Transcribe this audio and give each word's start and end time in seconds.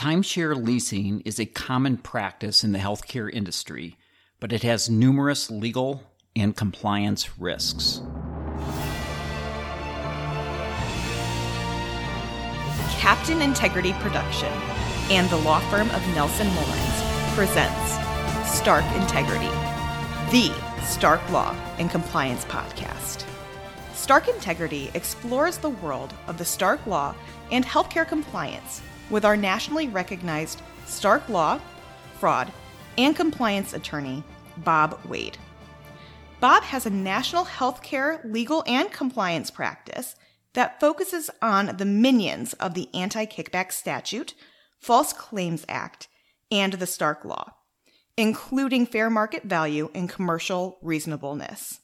Timeshare 0.00 0.56
leasing 0.56 1.20
is 1.26 1.38
a 1.38 1.44
common 1.44 1.98
practice 1.98 2.64
in 2.64 2.72
the 2.72 2.78
healthcare 2.78 3.30
industry, 3.30 3.98
but 4.40 4.50
it 4.50 4.62
has 4.62 4.88
numerous 4.88 5.50
legal 5.50 6.02
and 6.34 6.56
compliance 6.56 7.38
risks. 7.38 8.00
Captain 12.92 13.42
Integrity 13.42 13.92
Production 13.98 14.50
and 15.10 15.28
the 15.28 15.36
law 15.36 15.58
firm 15.68 15.90
of 15.90 16.08
Nelson 16.14 16.46
Mullins 16.54 17.34
presents 17.34 17.98
Stark 18.50 18.86
Integrity, 19.02 19.52
the 20.30 20.50
Stark 20.82 21.20
Law 21.30 21.54
and 21.78 21.90
Compliance 21.90 22.46
podcast. 22.46 23.26
Stark 23.92 24.28
Integrity 24.28 24.90
explores 24.94 25.58
the 25.58 25.68
world 25.68 26.14
of 26.26 26.38
the 26.38 26.44
Stark 26.46 26.86
Law 26.86 27.14
and 27.52 27.66
healthcare 27.66 28.08
compliance 28.08 28.80
with 29.10 29.24
our 29.24 29.36
nationally 29.36 29.88
recognized 29.88 30.62
Stark 30.86 31.28
Law, 31.28 31.60
Fraud, 32.18 32.52
and 32.96 33.14
Compliance 33.14 33.74
attorney, 33.74 34.22
Bob 34.58 34.98
Wade. 35.06 35.38
Bob 36.40 36.62
has 36.62 36.86
a 36.86 36.90
national 36.90 37.44
healthcare 37.44 38.20
legal 38.24 38.64
and 38.66 38.90
compliance 38.90 39.50
practice 39.50 40.16
that 40.54 40.80
focuses 40.80 41.30
on 41.42 41.76
the 41.76 41.84
minions 41.84 42.54
of 42.54 42.74
the 42.74 42.88
Anti 42.94 43.26
Kickback 43.26 43.72
Statute, 43.72 44.34
False 44.78 45.12
Claims 45.12 45.64
Act, 45.68 46.08
and 46.50 46.74
the 46.74 46.86
Stark 46.86 47.24
Law, 47.24 47.52
including 48.16 48.86
fair 48.86 49.10
market 49.10 49.44
value 49.44 49.90
and 49.94 50.08
commercial 50.08 50.78
reasonableness. 50.82 51.80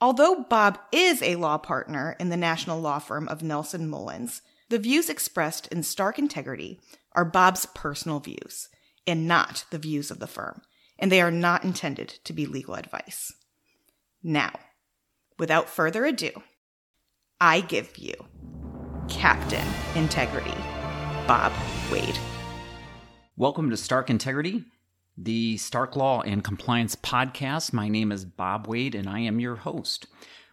Although 0.00 0.46
Bob 0.48 0.78
is 0.92 1.20
a 1.20 1.36
law 1.36 1.58
partner 1.58 2.16
in 2.18 2.30
the 2.30 2.36
national 2.36 2.80
law 2.80 3.00
firm 3.00 3.28
of 3.28 3.42
Nelson 3.42 3.90
Mullins, 3.90 4.40
the 4.70 4.78
views 4.78 5.10
expressed 5.10 5.66
in 5.72 5.82
Stark 5.82 6.16
Integrity 6.16 6.78
are 7.12 7.24
Bob's 7.24 7.66
personal 7.74 8.20
views 8.20 8.68
and 9.04 9.26
not 9.26 9.64
the 9.72 9.78
views 9.78 10.12
of 10.12 10.20
the 10.20 10.28
firm, 10.28 10.62
and 10.96 11.10
they 11.10 11.20
are 11.20 11.32
not 11.32 11.64
intended 11.64 12.08
to 12.22 12.32
be 12.32 12.46
legal 12.46 12.76
advice. 12.76 13.32
Now, 14.22 14.52
without 15.40 15.68
further 15.68 16.04
ado, 16.04 16.30
I 17.40 17.62
give 17.62 17.98
you 17.98 18.14
Captain 19.08 19.66
Integrity, 19.96 20.56
Bob 21.26 21.52
Wade. 21.90 22.18
Welcome 23.36 23.70
to 23.70 23.76
Stark 23.76 24.08
Integrity, 24.08 24.62
the 25.18 25.56
Stark 25.56 25.96
Law 25.96 26.20
and 26.20 26.44
Compliance 26.44 26.94
podcast. 26.94 27.72
My 27.72 27.88
name 27.88 28.12
is 28.12 28.24
Bob 28.24 28.68
Wade, 28.68 28.94
and 28.94 29.08
I 29.08 29.18
am 29.18 29.40
your 29.40 29.56
host. 29.56 30.06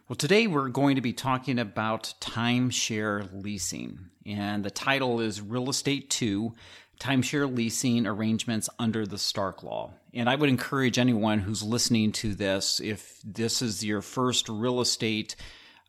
Well, 0.08 0.16
today 0.16 0.46
we're 0.46 0.70
going 0.70 0.96
to 0.96 1.02
be 1.02 1.12
talking 1.12 1.58
about 1.58 2.14
timeshare 2.18 3.28
leasing, 3.30 4.08
and 4.24 4.64
the 4.64 4.70
title 4.70 5.20
is 5.20 5.42
Real 5.42 5.68
Estate 5.68 6.08
2 6.08 6.54
Timeshare 6.98 7.54
Leasing 7.54 8.06
Arrangements 8.06 8.70
Under 8.78 9.04
the 9.04 9.18
Stark 9.18 9.62
Law. 9.62 9.90
And 10.14 10.30
I 10.30 10.34
would 10.34 10.48
encourage 10.48 10.98
anyone 10.98 11.40
who's 11.40 11.62
listening 11.62 12.12
to 12.12 12.34
this, 12.34 12.80
if 12.82 13.20
this 13.22 13.60
is 13.60 13.84
your 13.84 14.00
first 14.00 14.48
real 14.48 14.80
estate 14.80 15.36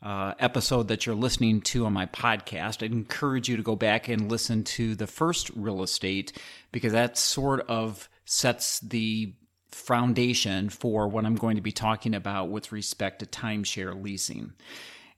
uh, 0.03 0.33
episode 0.38 0.89
that 0.89 1.06
you're 1.06 1.16
listening 1.16 1.61
to 1.61 1.86
on 1.86 1.94
my 1.94 2.08
podcast, 2.08 2.83
I'd 2.83 2.92
encourage 2.92 3.48
you 3.48 3.56
to 3.56 3.64
go 3.64 3.78
back 3.78 4.09
and 4.09 4.30
listen 4.30 4.66
to 4.66 4.95
the 4.95 5.08
first 5.08 5.50
real 5.56 5.81
estate 5.81 6.33
because 6.73 6.92
that 6.92 7.17
sort 7.17 7.61
of 7.70 8.09
sets 8.26 8.81
the 8.81 9.33
foundation 9.72 10.70
for 10.70 11.08
what 11.08 11.25
I'm 11.25 11.36
going 11.36 11.56
to 11.56 11.62
be 11.62 11.72
talking 11.72 12.14
about 12.16 12.50
with 12.50 12.72
respect 12.72 13.20
to 13.20 13.25
timeshare 13.25 14.02
leasing. 14.02 14.53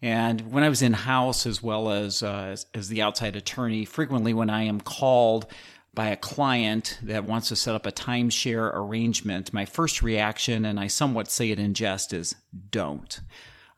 And 0.01 0.51
when 0.51 0.63
I 0.63 0.69
was 0.69 0.81
in 0.81 0.93
house 0.93 1.45
as 1.45 1.61
well 1.61 1.91
as, 1.91 2.23
uh, 2.23 2.55
as, 2.73 2.89
the 2.89 3.01
outside 3.01 3.35
attorney, 3.35 3.85
frequently 3.85 4.33
when 4.33 4.49
I 4.49 4.63
am 4.63 4.81
called 4.81 5.45
by 5.93 6.07
a 6.07 6.15
client 6.15 6.97
that 7.03 7.25
wants 7.25 7.49
to 7.49 7.55
set 7.55 7.75
up 7.75 7.85
a 7.85 7.91
timeshare 7.91 8.71
arrangement, 8.73 9.53
my 9.53 9.65
first 9.65 10.01
reaction, 10.01 10.65
and 10.65 10.79
I 10.79 10.87
somewhat 10.87 11.29
say 11.29 11.51
it 11.51 11.59
in 11.59 11.73
jest, 11.73 12.13
is 12.13 12.35
don't. 12.71 13.19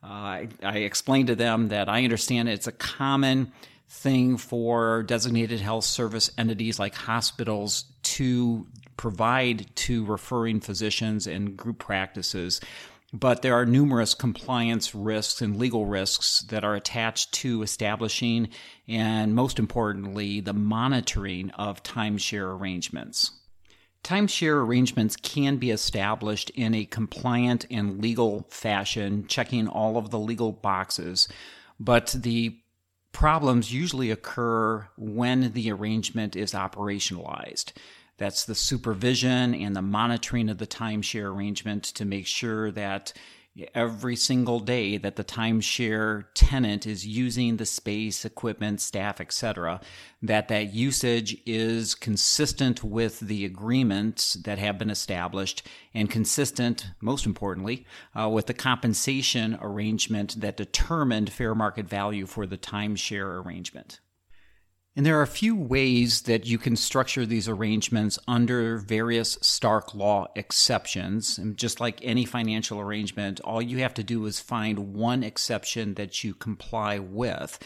Uh, 0.02 0.06
I, 0.06 0.48
I 0.62 0.78
explain 0.78 1.26
to 1.26 1.34
them 1.34 1.68
that 1.68 1.88
I 1.88 2.04
understand 2.04 2.48
it's 2.48 2.66
a 2.66 2.72
common 2.72 3.52
thing 3.88 4.36
for 4.36 5.02
designated 5.02 5.60
health 5.60 5.84
service 5.84 6.30
entities 6.38 6.78
like 6.78 6.94
hospitals 6.94 7.84
to 8.02 8.66
provide 8.96 9.74
to 9.76 10.04
referring 10.04 10.60
physicians 10.60 11.26
and 11.26 11.56
group 11.56 11.78
practices. 11.78 12.60
But 13.12 13.42
there 13.42 13.54
are 13.54 13.64
numerous 13.64 14.12
compliance 14.12 14.92
risks 14.92 15.40
and 15.40 15.56
legal 15.56 15.86
risks 15.86 16.40
that 16.48 16.64
are 16.64 16.74
attached 16.74 17.32
to 17.34 17.62
establishing 17.62 18.48
and, 18.88 19.36
most 19.36 19.60
importantly, 19.60 20.40
the 20.40 20.52
monitoring 20.52 21.50
of 21.50 21.84
timeshare 21.84 22.58
arrangements. 22.58 23.30
Timeshare 24.02 24.66
arrangements 24.66 25.16
can 25.16 25.56
be 25.56 25.70
established 25.70 26.50
in 26.50 26.74
a 26.74 26.84
compliant 26.84 27.66
and 27.70 28.02
legal 28.02 28.46
fashion, 28.50 29.26
checking 29.28 29.68
all 29.68 29.96
of 29.96 30.10
the 30.10 30.18
legal 30.18 30.52
boxes, 30.52 31.28
but 31.80 32.14
the 32.18 32.58
problems 33.12 33.72
usually 33.72 34.10
occur 34.10 34.88
when 34.98 35.52
the 35.52 35.70
arrangement 35.70 36.36
is 36.36 36.52
operationalized. 36.52 37.72
That's 38.16 38.44
the 38.44 38.54
supervision 38.54 39.54
and 39.54 39.74
the 39.74 39.82
monitoring 39.82 40.48
of 40.48 40.58
the 40.58 40.66
timeshare 40.66 41.34
arrangement 41.34 41.84
to 41.84 42.04
make 42.04 42.26
sure 42.26 42.70
that 42.70 43.12
every 43.72 44.16
single 44.16 44.58
day 44.58 44.96
that 44.96 45.16
the 45.16 45.24
timeshare 45.24 46.24
tenant 46.34 46.86
is 46.86 47.06
using 47.06 47.56
the 47.56 47.66
space, 47.66 48.24
equipment, 48.24 48.80
staff, 48.80 49.20
etc., 49.20 49.80
that 50.22 50.48
that 50.48 50.74
usage 50.74 51.36
is 51.46 51.94
consistent 51.94 52.82
with 52.82 53.20
the 53.20 53.44
agreements 53.44 54.34
that 54.34 54.58
have 54.58 54.78
been 54.78 54.90
established 54.90 55.66
and 55.92 56.10
consistent, 56.10 56.86
most 57.00 57.26
importantly, 57.26 57.86
uh, 58.18 58.28
with 58.28 58.46
the 58.46 58.54
compensation 58.54 59.56
arrangement 59.60 60.40
that 60.40 60.56
determined 60.56 61.32
fair 61.32 61.54
market 61.54 61.88
value 61.88 62.26
for 62.26 62.46
the 62.46 62.58
timeshare 62.58 63.44
arrangement. 63.44 64.00
And 64.96 65.04
there 65.04 65.18
are 65.18 65.22
a 65.22 65.26
few 65.26 65.56
ways 65.56 66.22
that 66.22 66.46
you 66.46 66.56
can 66.56 66.76
structure 66.76 67.26
these 67.26 67.48
arrangements 67.48 68.16
under 68.28 68.78
various 68.78 69.36
Stark 69.42 69.92
Law 69.92 70.28
exceptions. 70.36 71.36
And 71.36 71.56
just 71.56 71.80
like 71.80 71.98
any 72.02 72.24
financial 72.24 72.78
arrangement, 72.78 73.40
all 73.40 73.60
you 73.60 73.78
have 73.78 73.94
to 73.94 74.04
do 74.04 74.24
is 74.26 74.38
find 74.38 74.94
one 74.94 75.24
exception 75.24 75.94
that 75.94 76.22
you 76.22 76.32
comply 76.32 77.00
with. 77.00 77.58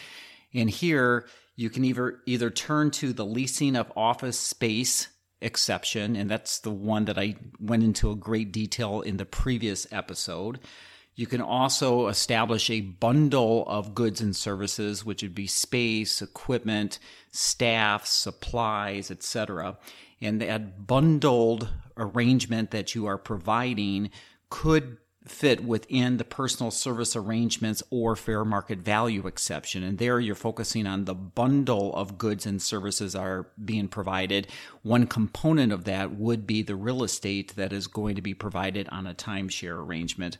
And 0.55 0.71
here 0.71 1.27
you 1.55 1.69
can 1.69 1.85
either 1.85 2.21
either 2.25 2.49
turn 2.49 2.91
to 2.93 3.13
the 3.13 3.27
leasing 3.27 3.77
of 3.77 3.93
office 3.95 4.39
space 4.39 5.09
exception, 5.43 6.17
and 6.17 6.31
that's 6.31 6.61
the 6.61 6.71
one 6.71 7.05
that 7.05 7.19
I 7.19 7.37
went 7.61 7.83
into 7.83 8.11
a 8.11 8.17
great 8.17 8.53
detail 8.53 9.03
in 9.03 9.19
the 9.19 9.27
previous 9.27 9.87
episode. 9.93 10.61
You 11.19 11.27
can 11.27 11.41
also 11.41 12.07
establish 12.07 12.71
a 12.71 12.81
bundle 12.81 13.65
of 13.67 13.93
goods 13.93 14.21
and 14.21 14.37
services, 14.37 15.05
which 15.05 15.21
would 15.21 15.35
be 15.35 15.49
space, 15.49 16.23
equipment, 16.23 17.01
staff, 17.33 18.07
supplies, 18.07 19.11
etc. 19.11 19.79
And 20.21 20.41
that 20.41 20.87
bundled 20.87 21.71
arrangement 21.97 22.71
that 22.71 22.95
you 22.95 23.07
are 23.07 23.19
providing 23.19 24.11
could 24.49 24.99
fit 25.27 25.65
within 25.65 26.19
the 26.19 26.25
personal 26.25 26.71
service 26.71 27.17
arrangements 27.17 27.83
or 27.91 28.15
fair 28.15 28.45
market 28.45 28.79
value 28.79 29.27
exception. 29.27 29.83
And 29.83 29.99
there 29.99 30.21
you're 30.21 30.37
focusing 30.37 30.87
on 30.87 31.05
the 31.05 31.17
bundle 31.17 31.97
of 31.97 32.17
goods 32.17 32.47
and 32.47 32.63
services 32.63 33.17
are 33.17 33.49
being 33.65 33.89
provided. 33.89 34.47
One 34.83 35.09
component 35.09 35.73
of 35.73 35.83
that 35.83 36.13
would 36.13 36.47
be 36.47 36.63
the 36.63 36.77
real 36.77 37.03
estate 37.03 37.57
that 37.57 37.73
is 37.73 37.89
going 37.89 38.15
to 38.15 38.23
be 38.23 38.35
provided 38.35 38.89
on 38.91 39.09
a 39.09 39.15
timeshare 39.15 39.85
arrangement 39.85 40.39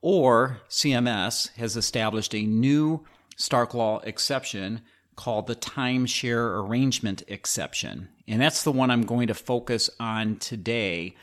or 0.00 0.60
CMS 0.68 1.54
has 1.56 1.76
established 1.76 2.34
a 2.34 2.42
new 2.42 3.04
Stark 3.36 3.74
Law 3.74 4.00
exception 4.00 4.82
called 5.16 5.46
the 5.48 5.56
timeshare 5.56 6.62
arrangement 6.62 7.22
exception. 7.26 8.08
And 8.28 8.40
that's 8.40 8.62
the 8.62 8.72
one 8.72 8.90
I'm 8.90 9.02
going 9.02 9.26
to 9.28 9.34
focus 9.34 9.90
on 9.98 10.36
today. 10.36 11.16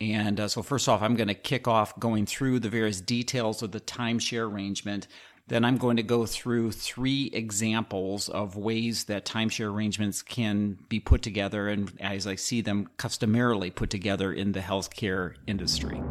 And 0.00 0.40
uh, 0.40 0.48
so, 0.48 0.62
first 0.62 0.88
off, 0.88 1.00
I'm 1.00 1.14
going 1.14 1.28
to 1.28 1.34
kick 1.34 1.68
off 1.68 1.98
going 1.98 2.26
through 2.26 2.60
the 2.60 2.68
various 2.68 3.00
details 3.00 3.62
of 3.62 3.72
the 3.72 3.80
timeshare 3.80 4.50
arrangement. 4.50 5.06
Then 5.48 5.64
I'm 5.64 5.76
going 5.76 5.96
to 5.96 6.02
go 6.02 6.26
through 6.26 6.72
three 6.72 7.30
examples 7.32 8.28
of 8.28 8.56
ways 8.56 9.04
that 9.04 9.24
timeshare 9.24 9.72
arrangements 9.72 10.22
can 10.22 10.78
be 10.88 10.98
put 10.98 11.22
together 11.22 11.68
and 11.68 11.92
as 12.00 12.26
I 12.26 12.34
see 12.34 12.62
them 12.62 12.88
customarily 12.96 13.70
put 13.70 13.88
together 13.88 14.32
in 14.32 14.52
the 14.52 14.60
healthcare 14.60 15.36
industry. 15.46 16.02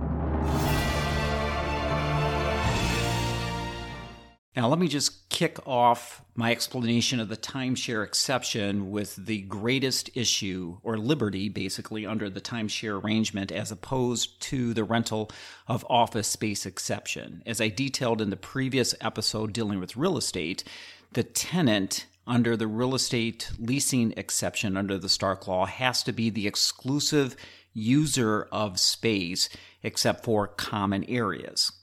Now, 4.55 4.69
let 4.69 4.79
me 4.79 4.87
just 4.87 5.27
kick 5.27 5.59
off 5.67 6.23
my 6.33 6.51
explanation 6.51 7.19
of 7.19 7.27
the 7.27 7.35
timeshare 7.35 8.05
exception 8.05 8.89
with 8.89 9.17
the 9.17 9.41
greatest 9.41 10.09
issue 10.13 10.77
or 10.81 10.97
liberty, 10.97 11.49
basically, 11.49 12.05
under 12.05 12.29
the 12.29 12.39
timeshare 12.39 13.03
arrangement 13.03 13.51
as 13.51 13.69
opposed 13.69 14.39
to 14.43 14.73
the 14.73 14.85
rental 14.85 15.29
of 15.67 15.85
office 15.89 16.29
space 16.29 16.65
exception. 16.65 17.43
As 17.45 17.59
I 17.59 17.67
detailed 17.67 18.21
in 18.21 18.29
the 18.29 18.37
previous 18.37 18.95
episode 19.01 19.51
dealing 19.51 19.81
with 19.81 19.97
real 19.97 20.17
estate, 20.17 20.63
the 21.11 21.23
tenant 21.23 22.05
under 22.25 22.55
the 22.55 22.67
real 22.67 22.95
estate 22.95 23.51
leasing 23.59 24.13
exception 24.15 24.77
under 24.77 24.97
the 24.97 25.09
Stark 25.09 25.49
Law 25.49 25.65
has 25.65 26.01
to 26.03 26.13
be 26.13 26.29
the 26.29 26.47
exclusive 26.47 27.35
user 27.73 28.47
of 28.53 28.79
space 28.79 29.49
except 29.83 30.23
for 30.23 30.47
common 30.47 31.03
areas. 31.09 31.73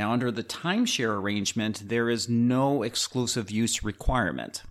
Now, 0.00 0.12
under 0.12 0.30
the 0.30 0.42
timeshare 0.42 1.14
arrangement, 1.14 1.82
there 1.90 2.08
is 2.08 2.26
no 2.26 2.82
exclusive 2.82 3.50
use 3.50 3.84
requirement. 3.84 4.62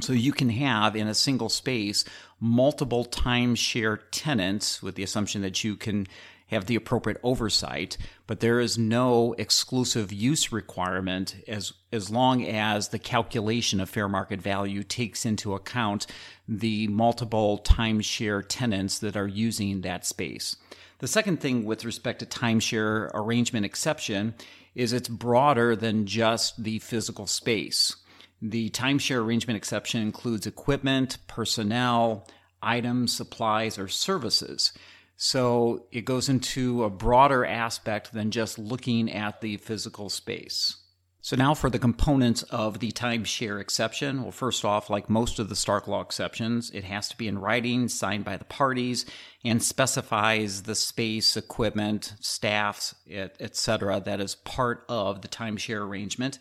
So 0.00 0.12
you 0.12 0.32
can 0.32 0.50
have 0.50 0.94
in 0.94 1.08
a 1.08 1.14
single 1.14 1.48
space 1.48 2.04
multiple 2.38 3.04
timeshare 3.04 3.98
tenants 4.12 4.80
with 4.80 4.94
the 4.94 5.02
assumption 5.02 5.42
that 5.42 5.64
you 5.64 5.74
can 5.74 6.06
have 6.46 6.66
the 6.66 6.76
appropriate 6.76 7.18
oversight, 7.24 7.96
but 8.28 8.38
there 8.38 8.60
is 8.60 8.78
no 8.78 9.34
exclusive 9.36 10.12
use 10.12 10.52
requirement 10.52 11.34
as 11.48 11.72
as 11.90 12.08
long 12.08 12.46
as 12.46 12.90
the 12.90 13.00
calculation 13.00 13.80
of 13.80 13.90
fair 13.90 14.08
market 14.08 14.40
value 14.40 14.84
takes 14.84 15.26
into 15.26 15.54
account 15.54 16.06
the 16.46 16.86
multiple 16.86 17.60
timeshare 17.64 18.44
tenants 18.46 19.00
that 19.00 19.16
are 19.16 19.26
using 19.26 19.80
that 19.80 20.06
space. 20.06 20.54
The 21.02 21.08
second 21.08 21.40
thing 21.40 21.64
with 21.64 21.84
respect 21.84 22.20
to 22.20 22.26
timeshare 22.26 23.10
arrangement 23.12 23.66
exception 23.66 24.36
is 24.76 24.92
it's 24.92 25.08
broader 25.08 25.74
than 25.74 26.06
just 26.06 26.62
the 26.62 26.78
physical 26.78 27.26
space. 27.26 27.96
The 28.40 28.70
timeshare 28.70 29.16
arrangement 29.16 29.56
exception 29.56 30.00
includes 30.00 30.46
equipment, 30.46 31.18
personnel, 31.26 32.28
items, 32.62 33.16
supplies, 33.16 33.80
or 33.80 33.88
services. 33.88 34.72
So 35.16 35.86
it 35.90 36.04
goes 36.04 36.28
into 36.28 36.84
a 36.84 36.90
broader 36.90 37.44
aspect 37.44 38.12
than 38.12 38.30
just 38.30 38.56
looking 38.56 39.10
at 39.10 39.40
the 39.40 39.56
physical 39.56 40.08
space. 40.08 40.81
So 41.24 41.36
now 41.36 41.54
for 41.54 41.70
the 41.70 41.78
components 41.78 42.42
of 42.42 42.80
the 42.80 42.90
timeshare 42.90 43.60
exception. 43.60 44.22
Well, 44.22 44.32
first 44.32 44.64
off, 44.64 44.90
like 44.90 45.08
most 45.08 45.38
of 45.38 45.48
the 45.48 45.54
Stark 45.54 45.86
Law 45.86 46.00
exceptions, 46.00 46.68
it 46.70 46.82
has 46.82 47.08
to 47.10 47.16
be 47.16 47.28
in 47.28 47.38
writing, 47.38 47.86
signed 47.86 48.24
by 48.24 48.36
the 48.36 48.44
parties, 48.44 49.06
and 49.44 49.62
specifies 49.62 50.64
the 50.64 50.74
space, 50.74 51.36
equipment, 51.36 52.14
staffs, 52.18 52.96
etc. 53.08 54.00
that 54.00 54.20
is 54.20 54.34
part 54.34 54.84
of 54.88 55.22
the 55.22 55.28
timeshare 55.28 55.86
arrangement. 55.86 56.40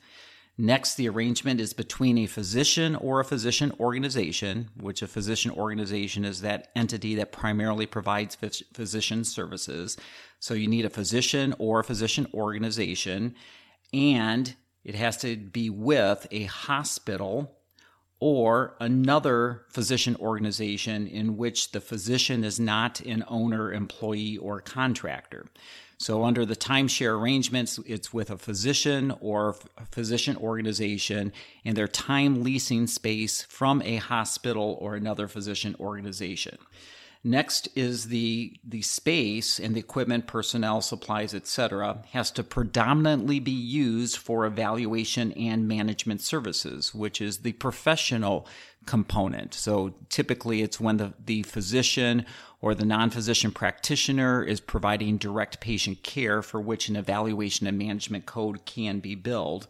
Next, 0.58 0.96
the 0.96 1.08
arrangement 1.08 1.62
is 1.62 1.74
between 1.74 2.18
a 2.18 2.26
physician 2.26 2.96
or 2.96 3.20
a 3.20 3.26
physician 3.26 3.72
organization, 3.80 4.70
which 4.76 5.04
a 5.04 5.08
physician 5.08 5.52
organization 5.52 6.26
is 6.26 6.42
that 6.42 6.70
entity 6.76 7.14
that 7.16 7.32
primarily 7.32 7.86
provides 7.86 8.36
physician 8.74 9.26
services. 9.26 9.96
So 10.40 10.56
you 10.56 10.68
need 10.68 10.86
a 10.86 10.90
physician 10.90 11.54
or 11.60 11.82
a 11.82 11.84
physician 11.84 12.26
organization, 12.34 13.36
and 13.94 14.56
it 14.84 14.96
has 14.96 15.18
to 15.18 15.38
be 15.38 15.70
with 15.70 16.28
a 16.32 16.44
hospital 16.46 17.58
or 18.20 18.76
another 18.80 19.64
physician 19.70 20.16
organization 20.18 21.08
in 21.08 21.38
which 21.38 21.72
the 21.72 21.82
physician 21.82 22.44
is 22.44 22.60
not 22.60 23.02
an 23.02 23.24
owner, 23.28 23.74
employee, 23.74 24.38
or 24.38 24.62
contractor. 24.62 25.48
So, 25.98 26.24
under 26.24 26.46
the 26.46 26.56
timeshare 26.56 27.20
arrangements, 27.20 27.80
it's 27.86 28.12
with 28.12 28.32
a 28.32 28.38
physician 28.38 29.14
or 29.22 29.56
a 29.78 29.86
physician 29.86 30.36
organization, 30.38 31.32
and 31.64 31.76
they're 31.76 31.88
time 31.88 32.44
leasing 32.44 32.88
space 32.88 33.44
from 33.44 33.82
a 33.84 33.98
hospital 33.98 34.78
or 34.80 34.96
another 34.96 35.28
physician 35.28 35.76
organization. 35.80 36.58
Next 37.24 37.70
is 37.76 38.08
the 38.08 38.58
the 38.64 38.82
space 38.82 39.60
and 39.60 39.76
the 39.76 39.80
equipment, 39.80 40.26
personnel, 40.26 40.82
supplies, 40.82 41.36
etc. 41.36 42.04
has 42.14 42.32
to 42.32 42.44
predominantly 42.44 43.40
be 43.40 43.52
used 43.52 44.18
for 44.18 44.46
evaluation 44.46 45.32
and 45.34 45.68
management 45.68 46.22
services, 46.22 46.96
which 46.96 47.22
is 47.22 47.40
the 47.40 47.54
professional 47.54 48.48
component. 48.88 49.54
So 49.54 49.94
typically 50.10 50.64
it's 50.64 50.80
when 50.80 50.98
the, 50.98 51.14
the 51.24 51.44
physician 51.44 52.26
or 52.60 52.74
the 52.74 52.86
non-physician 52.86 53.52
practitioner 53.52 54.44
is 54.44 54.60
providing 54.60 55.18
direct 55.18 55.60
patient 55.60 56.02
care 56.02 56.42
for 56.42 56.60
which 56.60 56.90
an 56.90 56.96
evaluation 56.96 57.68
and 57.68 57.78
management 57.78 58.26
code 58.26 58.66
can 58.66 59.00
be 59.00 59.14
billed 59.14 59.68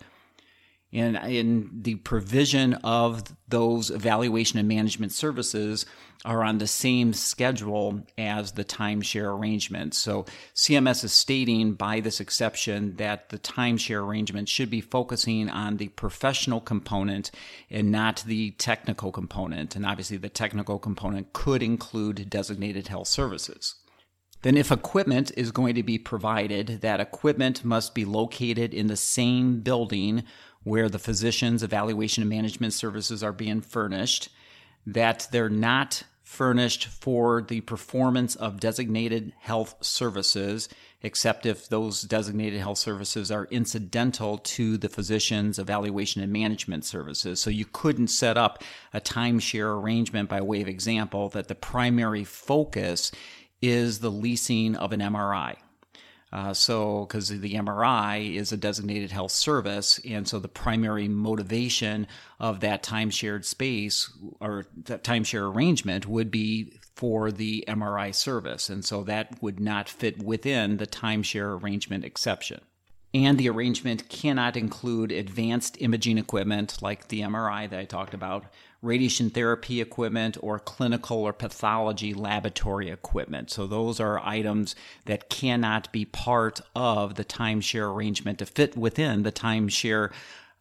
in, 0.92 1.16
in 1.16 1.70
the 1.82 1.96
provision 1.96 2.74
of 2.84 3.24
those 3.48 3.90
evaluation 3.90 4.60
and 4.60 4.68
management 4.68 5.12
services 5.14 5.86
are 6.24 6.44
on 6.44 6.60
the 6.60 6.68
same 6.68 7.14
schedule 7.14 8.02
as 8.18 8.52
the 8.52 8.64
timeshare 8.64 9.36
arrangement. 9.36 9.96
So 9.96 10.26
CMS 10.54 11.04
is 11.04 11.14
stating 11.14 11.74
by 11.74 12.00
this 12.00 12.20
exception 12.20 12.96
that 12.98 13.30
the 13.30 13.40
timeshare 13.40 14.06
arrangement 14.06 14.48
should 14.48 14.70
be 14.70 14.82
focusing 14.82 15.50
on 15.50 15.78
the 15.78 15.88
professional 15.90 16.62
component 16.62 17.32
and 17.70 17.92
not 17.92 18.24
the 18.28 18.52
technical 18.52 19.12
component. 19.12 19.76
And 19.76 19.86
obviously, 19.86 20.18
the 20.18 20.30
technical 20.30 20.78
component 20.78 21.34
could 21.34 21.64
include 21.64 22.30
designated 22.30 22.90
health 22.90 23.08
services. 23.08 23.76
Then, 24.44 24.58
if 24.58 24.72
equipment 24.72 25.32
is 25.38 25.52
going 25.52 25.76
to 25.76 25.84
be 25.84 26.00
provided, 26.00 26.82
that 26.82 27.00
equipment 27.00 27.64
must 27.64 27.94
be 27.94 28.06
located 28.06 28.74
in 28.74 28.88
the 28.88 28.96
same 28.96 29.60
building 29.60 30.24
where 30.64 30.90
the 30.90 31.00
physician's 31.00 31.64
evaluation 31.64 32.22
and 32.22 32.30
management 32.30 32.74
services 32.74 33.24
are 33.24 33.34
being 33.34 33.62
furnished, 33.62 34.30
that 34.86 35.28
they're 35.32 35.50
not 35.50 36.04
furnished 36.24 36.88
for 36.88 37.42
the 37.42 37.60
performance 37.62 38.36
of 38.36 38.60
designated 38.60 39.34
health 39.40 39.76
services, 39.82 40.70
except 41.02 41.46
if 41.46 41.68
those 41.68 42.04
designated 42.04 42.62
health 42.62 42.78
services 42.78 43.30
are 43.32 43.50
incidental 43.52 44.38
to 44.38 44.78
the 44.78 44.88
physician's 44.88 45.60
evaluation 45.60 46.22
and 46.22 46.32
management 46.32 46.86
services. 46.86 47.42
So 47.42 47.50
you 47.50 47.66
couldn't 47.66 48.08
set 48.08 48.38
up 48.38 48.64
a 48.94 49.02
timeshare 49.02 49.78
arrangement 49.78 50.30
by 50.30 50.42
way 50.42 50.62
of 50.62 50.70
example 50.70 51.28
that 51.30 51.50
the 51.50 51.56
primary 51.56 52.24
focus 52.24 53.12
is 53.62 54.00
the 54.00 54.12
leasing 54.12 54.76
of 54.76 54.94
an 54.94 55.02
MRI 55.02 55.58
uh, 56.34 56.54
so, 56.54 57.06
because 57.06 57.28
the 57.28 57.56
MRI 57.56 58.36
is 58.36 58.54
a 58.54 58.58
designated 58.58 59.12
health 59.12 59.32
service, 59.32 60.00
and 60.08 60.26
so 60.28 60.40
the 60.40 60.48
primary 60.48 61.10
motivation 61.10 62.08
of 62.40 62.62
that 62.62 62.84
timeshared 62.84 63.44
space 63.44 64.10
or 64.40 64.66
that 64.86 65.04
timeshare 65.04 65.54
arrangement 65.54 66.08
would 66.08 66.32
be 66.32 66.74
for 66.96 67.32
the 67.32 67.66
MRI 67.68 68.16
service, 68.16 68.70
and 68.70 68.86
so 68.86 69.04
that 69.04 69.42
would 69.42 69.60
not 69.60 69.90
fit 69.90 70.24
within 70.24 70.78
the 70.78 70.88
timeshare 70.88 71.60
arrangement 71.60 72.06
exception. 72.06 72.62
And 73.14 73.38
the 73.38 73.50
arrangement 73.50 74.08
cannot 74.08 74.56
include 74.56 75.12
advanced 75.12 75.76
imaging 75.82 76.18
equipment 76.18 76.82
like 76.82 77.10
the 77.10 77.22
MRI 77.22 77.70
that 77.70 77.80
I 77.80 77.84
talked 77.84 78.14
about, 78.14 78.46
radiation 78.82 79.30
therapy 79.30 79.80
equipment, 79.80 80.38
or 80.42 80.60
clinical 80.60 81.18
or 81.18 81.34
pathology 81.34 82.14
laboratory 82.14 82.90
equipment. 82.90 83.52
So 83.52 83.68
those 83.68 84.00
are 84.00 84.20
items 84.20 84.76
that 85.06 85.30
cannot 85.30 85.92
be 85.92 86.06
part 86.06 86.62
of 86.76 87.16
the 87.16 87.26
timeshare 87.26 87.94
arrangement 87.94 88.40
to 88.40 88.46
fit 88.46 88.76
within 88.76 89.24
the 89.24 89.32
timeshare 89.32 90.12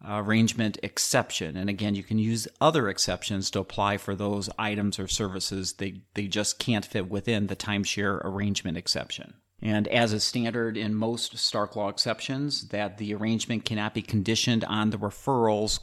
uh, 0.02 0.22
arrangement 0.22 0.78
exception. 0.82 1.56
And 1.56 1.68
again, 1.68 1.94
you 1.94 2.02
can 2.02 2.18
use 2.18 2.48
other 2.60 2.88
exceptions 2.88 3.50
to 3.50 3.60
apply 3.60 3.98
for 3.98 4.14
those 4.14 4.48
items 4.58 4.98
or 4.98 5.08
services. 5.08 5.74
They, 5.74 6.02
they 6.14 6.26
just 6.26 6.58
can't 6.58 6.86
fit 6.86 7.10
within 7.10 7.48
the 7.48 7.56
timeshare 7.56 8.24
arrangement 8.24 8.76
exception. 8.76 9.34
And 9.62 9.86
as 9.88 10.14
is 10.14 10.24
standard 10.24 10.78
in 10.78 10.94
most 10.94 11.36
Stark 11.36 11.76
Law 11.76 11.90
exceptions, 11.90 12.68
that 12.68 12.96
the 12.96 13.14
arrangement 13.14 13.66
cannot 13.66 13.92
be 13.92 14.00
conditioned 14.00 14.64
on 14.64 14.88
the 14.88 14.98
referrals 14.98 15.80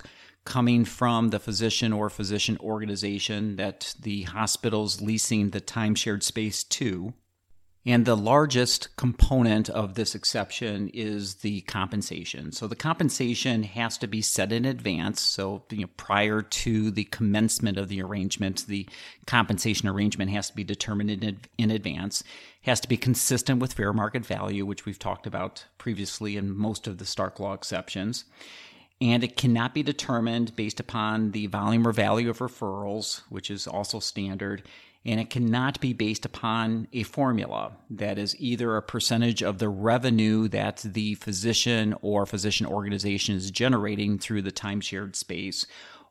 coming 0.48 0.86
from 0.86 1.32
the 1.32 1.40
physician 1.40 1.92
or 1.92 2.10
physician 2.10 2.58
organization 2.62 3.58
that 3.58 3.94
the 4.00 4.22
hospital's 4.24 5.02
leasing 5.02 5.50
the 5.50 5.60
timeshared 5.60 6.24
space 6.24 6.64
to. 6.64 7.14
And 7.86 8.06
the 8.06 8.16
largest 8.16 8.96
component 8.96 9.70
of 9.70 9.96
this 9.96 10.16
exception 10.16 10.90
is 10.94 11.36
the 11.36 11.62
compensation. 11.62 12.54
So 12.54 12.66
the 12.68 12.78
compensation 12.78 13.64
has 13.64 13.98
to 13.98 14.08
be 14.08 14.22
set 14.22 14.54
in 14.54 14.64
advance. 14.64 15.22
So 15.22 15.64
you 15.70 15.82
know, 15.82 15.90
prior 15.98 16.42
to 16.42 16.92
the 16.92 17.06
commencement 17.06 17.78
of 17.78 17.90
the 17.90 18.02
arrangement, 18.02 18.68
the 18.68 18.88
compensation 19.26 19.90
arrangement 19.90 20.32
has 20.32 20.50
to 20.50 20.56
be 20.56 20.64
determined 20.64 21.10
in, 21.10 21.40
in 21.58 21.72
advance. 21.72 22.24
Has 22.62 22.80
to 22.82 22.90
be 22.90 22.98
consistent 22.98 23.60
with 23.60 23.74
fair 23.74 23.92
market 23.92 24.26
value, 24.26 24.66
which 24.66 24.86
we've 24.86 25.00
talked 25.00 25.28
about 25.28 25.66
previously 25.78 26.38
in 26.38 26.58
most 26.58 26.88
of 26.88 27.00
the 27.00 27.06
Stark 27.06 27.40
Law 27.40 27.54
exceptions 27.54 28.26
and 29.00 29.24
it 29.24 29.38
cannot 29.38 29.74
be 29.74 29.84
determined 29.84 30.56
based 30.56 30.80
upon 30.80 31.32
the 31.32 31.48
volume 31.48 31.88
or 31.88 31.92
value 31.92 32.30
of 32.30 32.40
referrals, 32.40 33.22
which 33.30 33.52
is 33.52 33.68
also 33.68 34.00
standard, 34.00 34.64
and 35.06 35.20
it 35.20 35.30
cannot 35.30 35.80
be 35.80 35.94
based 35.94 36.26
upon 36.26 36.88
a 36.92 37.04
formula 37.04 37.78
that 37.90 38.18
is 38.18 38.36
either 38.40 38.76
a 38.76 38.82
percentage 38.82 39.44
of 39.44 39.60
the 39.60 39.70
revenue 39.70 40.48
that 40.50 40.78
the 40.78 41.16
physician 41.16 41.96
or 42.02 42.26
physician 42.26 42.66
organization 42.66 43.36
is 43.36 43.52
generating 43.52 44.18
through 44.18 44.42
the 44.42 44.52
time 44.52 44.82
shared 44.82 45.16
space, 45.16 45.66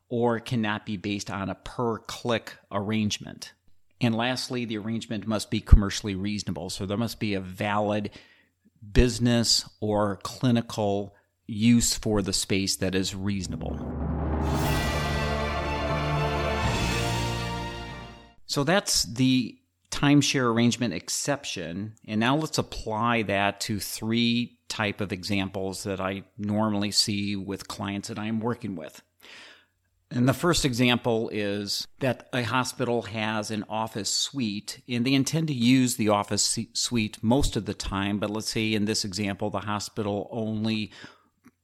or 0.09 0.37
it 0.37 0.45
cannot 0.45 0.85
be 0.85 0.97
based 0.97 1.29
on 1.29 1.49
a 1.49 1.55
per 1.55 1.99
click 1.99 2.53
arrangement. 2.71 3.53
And 3.99 4.15
lastly, 4.15 4.63
the 4.65 4.77
arrangement 4.77 5.27
must 5.27 5.51
be 5.51 5.59
commercially 5.59 6.15
reasonable. 6.15 6.69
So 6.69 6.85
there 6.85 6.97
must 6.97 7.19
be 7.19 7.33
a 7.33 7.41
valid 7.41 8.11
business 8.91 9.67
or 9.81 10.17
clinical 10.23 11.13
use 11.47 11.95
for 11.95 12.21
the 12.21 12.33
space 12.33 12.75
that 12.77 12.93
is 12.93 13.15
reasonable. 13.15 13.79
So 18.45 18.63
that's 18.63 19.03
the 19.03 19.57
timeshare 19.91 20.53
arrangement 20.53 20.93
exception. 20.93 21.95
And 22.07 22.19
now 22.19 22.35
let's 22.35 22.57
apply 22.57 23.23
that 23.23 23.59
to 23.61 23.79
three 23.79 24.59
type 24.69 25.01
of 25.01 25.11
examples 25.11 25.83
that 25.83 25.99
I 25.99 26.23
normally 26.37 26.91
see 26.91 27.35
with 27.35 27.67
clients 27.67 28.09
that 28.09 28.19
I 28.19 28.25
am 28.25 28.39
working 28.39 28.75
with. 28.75 29.01
And 30.09 30.27
the 30.27 30.33
first 30.33 30.63
example 30.63 31.29
is 31.33 31.85
that 31.99 32.29
a 32.31 32.43
hospital 32.43 33.01
has 33.03 33.51
an 33.51 33.65
office 33.67 34.09
suite 34.09 34.81
and 34.87 35.05
they 35.05 35.13
intend 35.13 35.47
to 35.47 35.53
use 35.53 35.97
the 35.97 36.09
office 36.09 36.57
suite 36.73 37.17
most 37.21 37.57
of 37.57 37.65
the 37.65 37.73
time. 37.73 38.17
But 38.17 38.29
let's 38.29 38.49
say 38.49 38.73
in 38.73 38.85
this 38.85 39.03
example, 39.03 39.49
the 39.49 39.59
hospital 39.59 40.29
only 40.31 40.91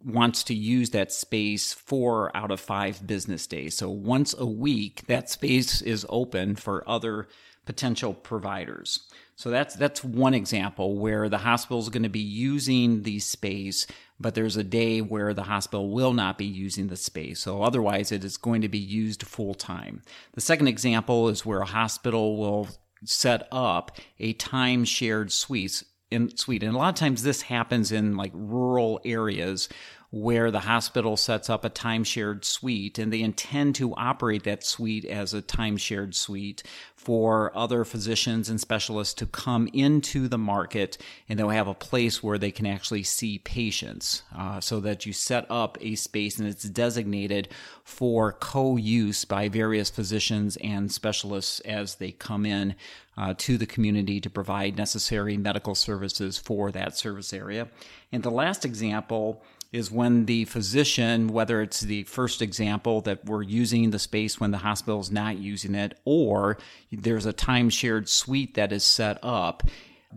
wants 0.05 0.43
to 0.43 0.53
use 0.53 0.89
that 0.91 1.11
space 1.11 1.73
four 1.73 2.35
out 2.35 2.51
of 2.51 2.59
five 2.59 3.05
business 3.05 3.47
days. 3.47 3.75
So 3.77 3.89
once 3.89 4.35
a 4.37 4.45
week, 4.45 5.03
that 5.07 5.29
space 5.29 5.81
is 5.81 6.05
open 6.09 6.55
for 6.55 6.87
other 6.89 7.27
potential 7.65 8.13
providers. 8.13 9.07
So 9.35 9.49
that's 9.49 9.75
that's 9.75 10.03
one 10.03 10.33
example 10.33 10.97
where 10.97 11.27
the 11.29 11.39
hospital 11.39 11.79
is 11.79 11.89
going 11.89 12.03
to 12.03 12.09
be 12.09 12.19
using 12.19 13.03
the 13.03 13.19
space, 13.19 13.87
but 14.19 14.35
there's 14.35 14.57
a 14.57 14.63
day 14.63 15.01
where 15.01 15.33
the 15.33 15.43
hospital 15.43 15.89
will 15.89 16.13
not 16.13 16.37
be 16.37 16.45
using 16.45 16.87
the 16.87 16.95
space. 16.95 17.39
So 17.39 17.63
otherwise, 17.63 18.11
it 18.11 18.23
is 18.23 18.37
going 18.37 18.61
to 18.61 18.69
be 18.69 18.79
used 18.79 19.23
full 19.23 19.53
time. 19.53 20.01
The 20.33 20.41
second 20.41 20.67
example 20.67 21.29
is 21.29 21.45
where 21.45 21.61
a 21.61 21.65
hospital 21.65 22.37
will 22.37 22.67
set 23.05 23.47
up 23.51 23.97
a 24.19 24.33
time 24.33 24.85
shared 24.85 25.31
suite. 25.31 25.83
In 26.13 26.37
Sweden. 26.37 26.75
a 26.75 26.77
lot 26.77 26.89
of 26.89 26.95
times 26.95 27.23
this 27.23 27.41
happens 27.41 27.91
in 27.91 28.15
like 28.15 28.31
rural 28.35 29.01
areas 29.03 29.67
where 30.13 30.51
the 30.51 30.59
hospital 30.59 31.17
sets 31.17 31.49
up 31.49 31.65
a 31.65 31.69
time 31.69 32.03
shared 32.03 32.45
suite 32.45 32.99
and 32.99 33.11
they 33.11 33.21
intend 33.21 33.73
to 33.73 33.95
operate 33.95 34.43
that 34.43 34.63
suite 34.63 35.03
as 35.05 35.33
a 35.33 35.41
time 35.41 35.75
shared 35.75 36.13
suite 36.13 36.61
for 36.95 37.51
other 37.57 37.83
physicians 37.83 38.47
and 38.47 38.61
specialists 38.61 39.15
to 39.15 39.25
come 39.25 39.67
into 39.73 40.27
the 40.27 40.37
market 40.37 40.99
and 41.27 41.39
they'll 41.39 41.49
have 41.49 41.67
a 41.67 41.73
place 41.73 42.21
where 42.21 42.37
they 42.37 42.51
can 42.51 42.67
actually 42.67 43.01
see 43.01 43.39
patients 43.39 44.21
uh, 44.37 44.61
so 44.61 44.79
that 44.79 45.03
you 45.03 45.11
set 45.11 45.47
up 45.49 45.79
a 45.81 45.95
space 45.95 46.37
and 46.37 46.47
it's 46.47 46.69
designated 46.69 47.49
for 47.83 48.33
co-use 48.33 49.25
by 49.25 49.49
various 49.49 49.89
physicians 49.89 50.57
and 50.57 50.91
specialists 50.91 51.59
as 51.61 51.95
they 51.95 52.11
come 52.11 52.45
in 52.45 52.75
uh, 53.17 53.33
to 53.35 53.57
the 53.57 53.65
community 53.65 54.21
to 54.21 54.29
provide 54.29 54.77
necessary 54.77 55.37
medical 55.37 55.73
services 55.73 56.37
for 56.37 56.71
that 56.71 56.95
service 56.95 57.33
area. 57.33 57.67
And 58.11 58.21
the 58.21 58.29
last 58.29 58.63
example 58.63 59.43
is 59.73 59.91
when 59.91 60.25
the 60.25 60.45
physician, 60.45 61.27
whether 61.27 61.61
it's 61.61 61.81
the 61.81 62.03
first 62.03 62.41
example 62.41 63.01
that 63.01 63.25
we're 63.25 63.41
using 63.41 63.89
the 63.89 63.99
space 63.99 64.39
when 64.39 64.51
the 64.51 64.59
hospital 64.59 65.01
is 65.01 65.11
not 65.11 65.37
using 65.37 65.73
it, 65.73 65.99
or 66.05 66.57
there's 66.91 67.25
a 67.25 67.33
time 67.33 67.69
shared 67.69 68.07
suite 68.07 68.53
that 68.53 68.71
is 68.71 68.85
set 68.85 69.17
up 69.23 69.63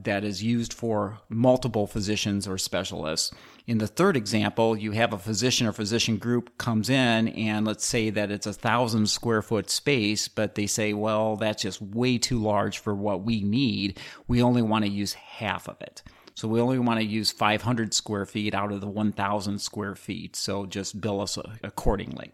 that 0.05 0.25
is 0.25 0.43
used 0.43 0.75
for 0.75 1.19
multiple 1.31 1.87
physicians 1.87 2.47
or 2.47 2.59
specialists. 2.59 3.33
In 3.67 3.79
the 3.79 3.87
third 3.87 4.17
example, 4.17 4.77
you 4.77 4.93
have 4.93 5.15
a 5.15 5.19
physician 5.19 5.67
or 5.67 5.73
physician 5.73 6.19
group 6.19 6.59
comes 6.59 6.91
in 6.91 7.29
and 7.29 7.67
let's 7.67 7.87
say 7.87 8.11
that 8.11 8.31
it's 8.31 8.47
a 8.47 8.53
thousand 8.53 9.09
square 9.09 9.43
foot 9.43 9.71
space, 9.71 10.29
but 10.29 10.55
they 10.55 10.67
say, 10.67 10.93
well, 10.93 11.37
that's 11.37 11.63
just 11.63 11.81
way 11.81 12.19
too 12.19 12.39
large 12.39 12.79
for 12.79 12.95
what 12.95 13.23
we 13.23 13.43
need. 13.43 13.99
We 14.29 14.43
only 14.43 14.63
want 14.63 14.85
to 14.85 14.91
use 14.91 15.15
half 15.15 15.67
of 15.67 15.81
it. 15.81 16.03
So 16.37 16.47
we 16.49 16.61
only 16.61 16.79
want 16.79 17.01
to 17.01 17.07
use 17.07 17.33
500 17.33 17.95
square 17.95 18.27
feet 18.27 18.55
out 18.55 18.71
of 18.71 18.83
the 18.83 18.87
1,000 18.87 19.59
square 19.59 19.95
feet. 19.95 20.37
So 20.37 20.67
just 20.67 21.01
bill 21.01 21.23
us 21.23 21.39
accordingly. 21.63 22.31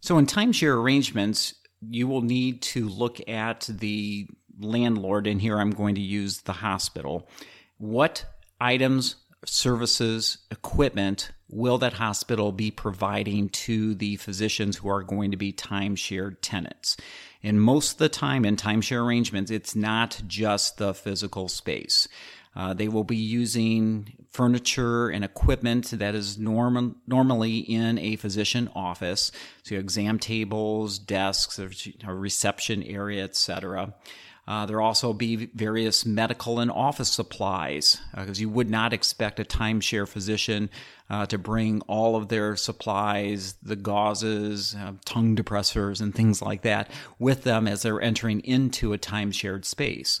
So 0.00 0.18
in 0.18 0.26
timeshare 0.26 0.76
arrangements, 0.76 1.54
you 1.80 2.06
will 2.06 2.20
need 2.20 2.60
to 2.62 2.88
look 2.88 3.26
at 3.28 3.68
the 3.68 4.28
landlord, 4.60 5.26
and 5.26 5.40
here 5.40 5.58
I'm 5.58 5.70
going 5.70 5.94
to 5.94 6.00
use 6.02 6.42
the 6.42 6.52
hospital. 6.52 7.26
What 7.78 8.26
items, 8.60 9.16
services, 9.46 10.38
equipment 10.50 11.30
will 11.48 11.78
that 11.78 11.94
hospital 11.94 12.52
be 12.52 12.70
providing 12.70 13.48
to 13.48 13.94
the 13.94 14.16
physicians 14.16 14.76
who 14.76 14.88
are 14.90 15.02
going 15.02 15.30
to 15.30 15.36
be 15.38 15.54
timeshare 15.54 16.36
tenants? 16.42 16.98
And 17.42 17.60
most 17.60 17.92
of 17.92 17.98
the 17.98 18.08
time 18.10 18.44
in 18.44 18.56
timeshare 18.56 19.04
arrangements, 19.04 19.50
it's 19.50 19.74
not 19.74 20.22
just 20.26 20.76
the 20.76 20.92
physical 20.92 21.48
space. 21.48 22.06
Uh, 22.54 22.74
they 22.74 22.88
will 22.88 23.04
be 23.04 23.16
using 23.16 24.12
furniture 24.30 25.08
and 25.08 25.24
equipment 25.24 25.90
that 25.90 26.14
is 26.14 26.38
norm- 26.38 26.96
normally 27.06 27.58
in 27.58 27.98
a 27.98 28.16
physician 28.16 28.70
office, 28.74 29.30
so 29.62 29.74
exam 29.74 30.18
tables, 30.18 30.98
desks, 30.98 31.58
a 31.58 32.14
reception 32.14 32.82
area, 32.82 33.24
etc. 33.24 33.94
Uh, 34.46 34.66
there 34.66 34.80
also 34.80 35.12
be 35.12 35.46
various 35.54 36.04
medical 36.04 36.58
and 36.58 36.70
office 36.70 37.10
supplies, 37.10 38.00
because 38.14 38.38
uh, 38.38 38.40
you 38.40 38.48
would 38.48 38.68
not 38.68 38.92
expect 38.92 39.38
a 39.38 39.44
timeshare 39.44 40.08
physician 40.08 40.68
uh, 41.08 41.24
to 41.26 41.38
bring 41.38 41.80
all 41.82 42.16
of 42.16 42.28
their 42.28 42.56
supplies, 42.56 43.54
the 43.62 43.76
gauzes, 43.76 44.76
uh, 44.76 44.92
tongue 45.04 45.36
depressors, 45.36 46.00
and 46.00 46.14
things 46.14 46.42
like 46.42 46.62
that 46.62 46.90
with 47.20 47.44
them 47.44 47.68
as 47.68 47.82
they're 47.82 48.00
entering 48.00 48.40
into 48.40 48.92
a 48.92 48.98
timeshared 48.98 49.64
space. 49.64 50.20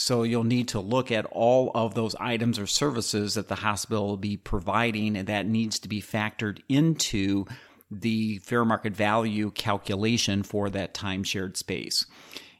So 0.00 0.22
you'll 0.22 0.44
need 0.44 0.68
to 0.68 0.80
look 0.80 1.10
at 1.10 1.26
all 1.26 1.72
of 1.74 1.94
those 1.94 2.14
items 2.20 2.60
or 2.60 2.68
services 2.68 3.34
that 3.34 3.48
the 3.48 3.56
hospital 3.56 4.06
will 4.06 4.16
be 4.16 4.36
providing, 4.36 5.16
and 5.16 5.26
that 5.26 5.44
needs 5.44 5.80
to 5.80 5.88
be 5.88 6.00
factored 6.00 6.60
into 6.68 7.46
the 7.90 8.38
fair 8.38 8.64
market 8.64 8.94
value 8.94 9.50
calculation 9.50 10.44
for 10.44 10.70
that 10.70 10.94
time 10.94 11.24
shared 11.24 11.56
space. 11.56 12.06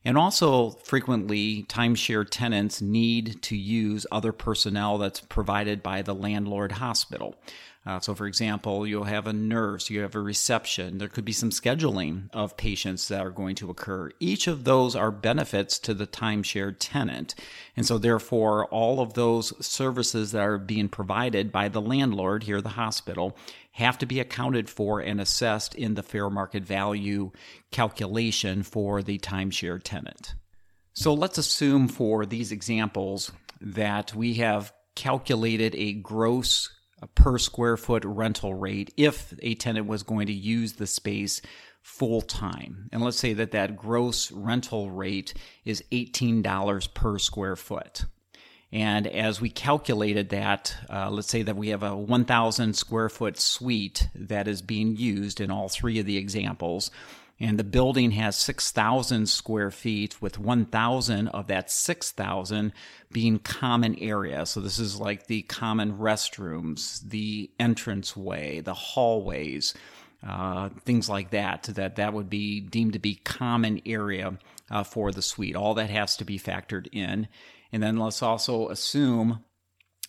And 0.05 0.19
also, 0.19 0.71
frequently, 0.71 1.63
timeshare 1.69 2.27
tenants 2.29 2.83
need 2.83 3.41
to 3.43 3.57
use 3.57 4.05
other 4.11 4.33
personnel 4.33 4.99
that's 4.99 5.21
provided 5.21 5.81
by 5.81 6.03
the 6.03 6.17
landlord 6.17 6.73
hospital. 6.73 7.37
Uh, 7.89 7.99
so, 7.99 8.15
for 8.15 8.27
example, 8.27 8.87
you'll 8.87 9.05
have 9.05 9.27
a 9.27 9.33
nurse, 9.33 9.89
you 9.89 10.03
have 10.03 10.15
a 10.15 10.21
reception, 10.21 10.99
there 10.99 11.09
could 11.09 11.25
be 11.25 11.33
some 11.33 11.49
scheduling 11.49 12.29
of 12.35 12.55
patients 12.59 13.09
that 13.09 13.23
are 13.23 13.31
going 13.31 13.55
to 13.55 13.71
occur. 13.71 14.11
Each 14.21 14.47
of 14.47 14.65
those 14.65 14.95
are 14.95 15.11
benefits 15.11 15.79
to 15.79 15.95
the 15.95 16.07
timeshare 16.07 16.77
tenant. 16.79 17.35
And 17.79 17.87
so, 17.87 17.97
therefore, 17.97 18.67
all 18.67 19.01
of 19.01 19.15
those 19.15 19.55
services 19.65 20.33
that 20.33 20.43
are 20.43 20.59
being 20.59 20.91
provided 20.91 21.51
by 21.51 21.71
the 21.71 21.81
landlord, 21.81 22.43
here 22.43 22.61
the 22.61 22.69
hospital, 22.69 23.35
have 23.73 23.97
to 23.97 24.07
be 24.07 24.21
accounted 24.21 24.69
for 24.69 25.01
and 25.01 25.19
assessed 25.19 25.75
in 25.75 25.95
the 25.95 26.03
fair 26.03 26.29
market 26.29 26.65
value 26.65 27.31
calculation 27.71 28.65
for 28.65 29.03
the 29.03 29.19
timeshare 29.19 29.81
tenant. 29.83 30.35
So, 30.93 31.15
let's 31.15 31.39
assume 31.39 31.89
for 31.89 32.27
these 32.27 32.53
examples 32.53 33.33
that 33.63 34.15
we 34.15 34.35
have 34.35 34.75
calculated 34.95 35.75
a 35.75 35.95
gross 35.95 36.69
per 37.15 37.39
square 37.39 37.77
foot 37.77 38.05
rental 38.05 38.55
rate 38.55 38.93
if 38.97 39.35
a 39.41 39.55
tenant 39.55 39.87
was 39.87 40.03
going 40.03 40.27
to 40.27 40.33
use 40.33 40.75
the 40.75 40.87
space 40.87 41.41
full 41.83 42.21
time. 42.21 42.89
And 42.93 43.03
let's 43.03 43.17
say 43.17 43.33
that 43.35 43.53
that 43.53 43.77
gross 43.77 44.31
rental 44.33 44.91
rate 44.91 45.35
is 45.65 45.83
$18 45.93 46.95
per 46.95 47.19
square 47.19 47.57
foot. 47.57 48.05
And 48.71 49.07
as 49.07 49.41
we 49.41 49.49
calculated 49.49 50.29
that, 50.29 50.77
uh, 50.91 51.09
let's 51.11 51.29
say 51.29 51.43
that 51.43 51.57
we 51.57 51.69
have 51.69 51.83
a 51.83 51.97
1,000 51.97 52.77
square 52.77 53.09
foot 53.09 53.39
suite 53.39 54.09
that 54.15 54.47
is 54.47 54.61
being 54.61 54.97
used 54.97 55.41
in 55.41 55.51
all 55.51 55.69
three 55.69 55.99
of 55.99 56.07
the 56.07 56.19
examples 56.19 56.91
and 57.41 57.59
the 57.59 57.65
building 57.65 58.13
has 58.13 58.37
6,000 58.37 59.29
square 59.29 59.71
feet, 59.71 60.21
with 60.21 60.39
1,000 60.39 61.29
of 61.29 61.47
that 61.47 61.71
6,000 61.71 62.73
being 63.13 63.39
common 63.39 63.97
area. 64.01 64.45
So 64.45 64.61
this 64.61 64.79
is 64.79 64.99
like 64.99 65.27
the 65.27 65.43
common 65.43 65.99
restrooms, 65.99 67.01
the 67.09 67.51
entranceway, 67.61 68.61
the 68.61 68.75
hallways, 68.75 69.75
uh, 70.27 70.71
things 70.85 71.09
like 71.09 71.31
that. 71.31 71.65
That 71.75 71.97
that 71.97 72.13
would 72.13 72.29
be 72.29 72.61
deemed 72.61 72.95
to 72.95 72.99
be 72.99 73.15
common 73.15 73.81
area 73.87 74.37
uh, 74.69 74.83
for 74.83 75.13
the 75.13 75.23
suite. 75.23 75.55
All 75.55 75.75
that 75.75 75.91
has 75.91 76.17
to 76.17 76.25
be 76.25 76.41
factored 76.41 76.89
in, 76.93 77.29
and 77.73 77.83
then 77.83 77.99
let's 77.99 78.23
also 78.23 78.69
assume 78.69 79.45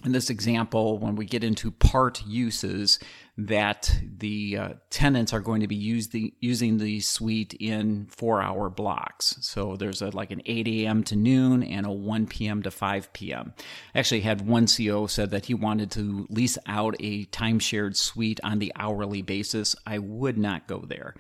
in 0.06 0.14
this 0.14 0.30
example, 0.30 0.98
when 0.98 1.16
we 1.16 1.26
get 1.26 1.44
into 1.44 1.72
part 1.72 2.26
uses, 2.26 3.00
that 3.48 3.98
the 4.18 4.58
uh, 4.58 4.70
tenants 4.90 5.34
are 5.34 5.40
going 5.40 5.62
to 5.62 5.68
be 5.68 5.76
use 5.76 6.10
the, 6.10 6.34
using 6.40 6.78
the 6.78 7.00
suite 7.00 7.54
in 7.54 8.08
four 8.08 8.42
hour 8.42 8.70
blocks. 8.70 9.38
So 9.42 9.76
there's 9.76 10.02
a, 10.02 10.10
like 10.10 10.32
an 10.32 10.42
8 10.46 10.68
a.m. 10.68 11.04
to 11.06 11.16
noon 11.16 11.64
and 11.64 11.86
a 11.86 11.92
1 11.92 12.28
p.m. 12.28 12.64
to 12.64 12.72
5 12.72 13.14
p.m. 13.14 13.54
I 13.96 14.00
Actually, 14.00 14.22
had 14.22 14.48
one 14.48 14.68
CO 14.68 15.08
said 15.08 15.32
that 15.32 15.46
he 15.46 15.54
wanted 15.54 15.92
to 15.92 16.28
lease 16.30 16.58
out 16.68 16.96
a 17.00 17.26
timeshared 17.26 17.96
suite 17.96 18.40
on 18.44 18.60
the 18.60 18.74
hourly 18.76 19.22
basis. 19.22 19.76
I 19.86 20.00
would 20.00 20.38
not 20.38 20.68
go 20.68 20.80
there. 20.80 21.16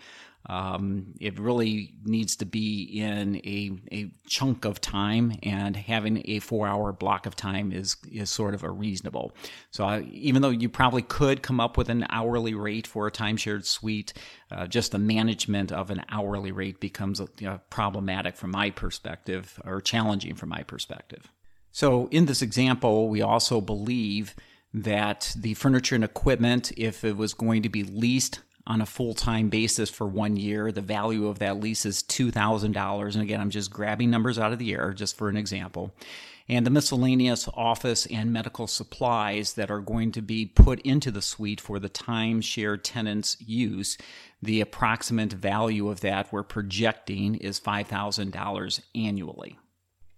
Um, 0.45 1.13
it 1.19 1.37
really 1.37 1.93
needs 2.05 2.35
to 2.37 2.45
be 2.45 2.83
in 2.83 3.35
a, 3.37 3.71
a 3.91 4.11
chunk 4.25 4.65
of 4.65 4.81
time, 4.81 5.37
and 5.43 5.75
having 5.75 6.23
a 6.25 6.39
four 6.39 6.67
hour 6.67 6.91
block 6.91 7.25
of 7.25 7.35
time 7.35 7.71
is, 7.71 7.97
is 8.11 8.29
sort 8.29 8.53
of 8.53 8.63
a 8.63 8.71
reasonable. 8.71 9.35
So, 9.71 9.83
I, 9.83 10.01
even 10.11 10.41
though 10.41 10.49
you 10.49 10.69
probably 10.69 11.01
could 11.01 11.43
come 11.43 11.59
up 11.59 11.77
with 11.77 11.89
an 11.89 12.05
hourly 12.09 12.53
rate 12.53 12.87
for 12.87 13.05
a 13.05 13.11
timeshared 13.11 13.65
suite, 13.65 14.13
uh, 14.49 14.65
just 14.65 14.93
the 14.93 14.99
management 14.99 15.71
of 15.71 15.91
an 15.91 16.03
hourly 16.09 16.51
rate 16.51 16.79
becomes 16.79 17.21
problematic 17.69 18.35
from 18.35 18.51
my 18.51 18.69
perspective 18.71 19.59
or 19.65 19.81
challenging 19.81 20.35
from 20.35 20.49
my 20.49 20.63
perspective. 20.63 21.29
So, 21.71 22.07
in 22.07 22.25
this 22.25 22.41
example, 22.41 23.09
we 23.09 23.21
also 23.21 23.61
believe 23.61 24.35
that 24.73 25.33
the 25.37 25.53
furniture 25.55 25.95
and 25.95 26.03
equipment, 26.03 26.71
if 26.77 27.03
it 27.03 27.17
was 27.17 27.33
going 27.33 27.63
to 27.63 27.69
be 27.69 27.83
leased 27.83 28.39
on 28.69 28.81
a 28.81 28.85
full 28.85 29.15
time 29.15 29.49
basis 29.49 29.89
for 29.89 30.07
one 30.07 30.37
year. 30.37 30.71
The 30.71 30.81
value 30.81 31.27
of 31.27 31.39
that 31.39 31.59
lease 31.59 31.85
is 31.85 32.03
$2,000. 32.03 33.13
And 33.13 33.21
again, 33.21 33.41
I'm 33.41 33.49
just 33.49 33.71
grabbing 33.71 34.11
numbers 34.11 34.37
out 34.37 34.53
of 34.53 34.59
the 34.59 34.73
air 34.73 34.93
just 34.93 35.17
for 35.17 35.27
an 35.27 35.35
example. 35.35 35.91
And 36.47 36.65
the 36.65 36.71
miscellaneous 36.71 37.47
office 37.53 38.05
and 38.07 38.31
medical 38.33 38.65
supplies 38.65 39.53
that 39.53 39.69
are 39.69 39.81
going 39.81 40.11
to 40.13 40.21
be 40.21 40.45
put 40.45 40.79
into 40.81 41.11
the 41.11 41.21
suite 41.21 41.61
for 41.61 41.79
the 41.79 41.89
timeshare 41.89 42.79
tenant's 42.81 43.37
use, 43.39 43.97
the 44.41 44.61
approximate 44.61 45.33
value 45.33 45.89
of 45.89 46.01
that 46.01 46.31
we're 46.31 46.43
projecting 46.43 47.35
is 47.35 47.59
$5,000 47.59 48.81
annually. 48.95 49.57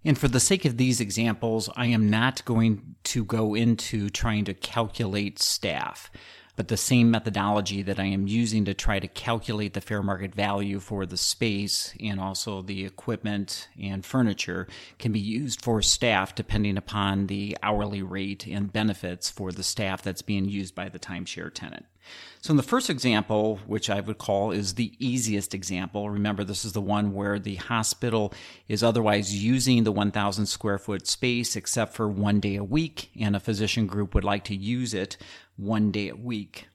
And 0.03 0.17
for 0.17 0.27
the 0.27 0.39
sake 0.39 0.65
of 0.65 0.77
these 0.77 1.01
examples, 1.01 1.70
I 1.75 1.88
am 1.88 2.10
not 2.10 2.43
going 2.46 2.96
to 3.03 3.25
go 3.25 3.53
into 3.53 4.10
trying 4.10 4.46
to 4.46 4.53
calculate 4.53 5.38
staff 5.38 6.10
but 6.62 6.68
the 6.68 6.77
same 6.77 7.10
methodology 7.10 7.82
that 7.82 8.00
I 8.00 8.03
am 8.03 8.27
using 8.27 8.65
to 8.65 8.75
try 8.75 9.00
to 9.00 9.08
calculate 9.08 9.74
the 9.74 9.82
fair 9.82 10.03
market 10.03 10.36
value 10.36 10.80
for 10.80 11.08
the 11.08 11.18
space 11.18 11.96
and 12.00 12.20
also 12.20 12.62
the 12.62 12.86
equipment 12.86 13.68
and 13.82 14.06
furniture 14.06 14.68
can 15.00 15.12
be 15.12 15.20
used 15.20 15.60
for 15.63 15.82
staff 15.82 16.36
depending 16.36 16.77
upon 16.77 17.25
the 17.25 17.58
hourly 17.63 18.03
rate 18.03 18.46
and 18.46 18.72
benefits 18.72 19.27
for 19.27 19.51
the 19.51 19.63
staff 19.63 20.03
that's 20.03 20.22
being 20.22 20.46
used 20.46 20.75
by 20.75 20.88
the 20.88 21.00
timeshare 21.00 21.51
tenant. 21.51 21.88
So, 22.41 22.51
in 22.51 22.58
the 22.58 22.63
first 22.63 22.89
example, 22.89 23.60
which 23.68 23.89
I 23.89 24.00
would 24.00 24.18
call 24.18 24.51
is 24.51 24.74
the 24.74 24.94
easiest 24.98 25.53
example, 25.53 26.10
remember 26.10 26.44
this 26.44 26.65
is 26.65 26.74
the 26.74 26.82
one 26.82 27.13
where 27.13 27.38
the 27.38 27.56
hospital 27.56 28.34
is 28.68 28.82
otherwise 28.82 29.44
using 29.44 29.84
the 29.84 29.91
1,000 29.91 30.48
square 30.48 30.80
foot 30.80 31.06
space 31.08 31.56
except 31.56 31.94
for 31.94 32.08
one 32.08 32.39
day 32.39 32.56
a 32.56 32.63
week, 32.63 33.12
and 33.20 33.36
a 33.36 33.39
physician 33.39 33.86
group 33.86 34.15
would 34.15 34.24
like 34.24 34.44
to 34.46 34.56
use 34.56 34.96
it 34.96 35.18
one 35.62 35.91
day 35.91 36.10
a 36.10 36.15
week. 36.15 36.68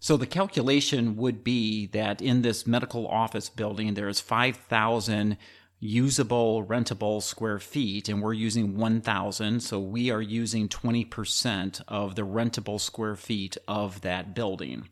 So 0.00 0.16
the 0.16 0.26
calculation 0.26 1.16
would 1.16 1.42
be 1.42 1.86
that 1.86 2.22
in 2.22 2.42
this 2.42 2.66
medical 2.66 3.06
office 3.08 3.48
building, 3.48 3.94
there's 3.94 4.20
5,000 4.20 5.36
usable, 5.80 6.64
rentable 6.64 7.22
square 7.22 7.58
feet, 7.58 8.08
and 8.08 8.22
we're 8.22 8.32
using 8.32 8.76
1,000. 8.76 9.60
So 9.60 9.80
we 9.80 10.10
are 10.10 10.22
using 10.22 10.68
20% 10.68 11.82
of 11.88 12.14
the 12.14 12.22
rentable 12.22 12.80
square 12.80 13.16
feet 13.16 13.56
of 13.66 14.00
that 14.02 14.34
building. 14.34 14.88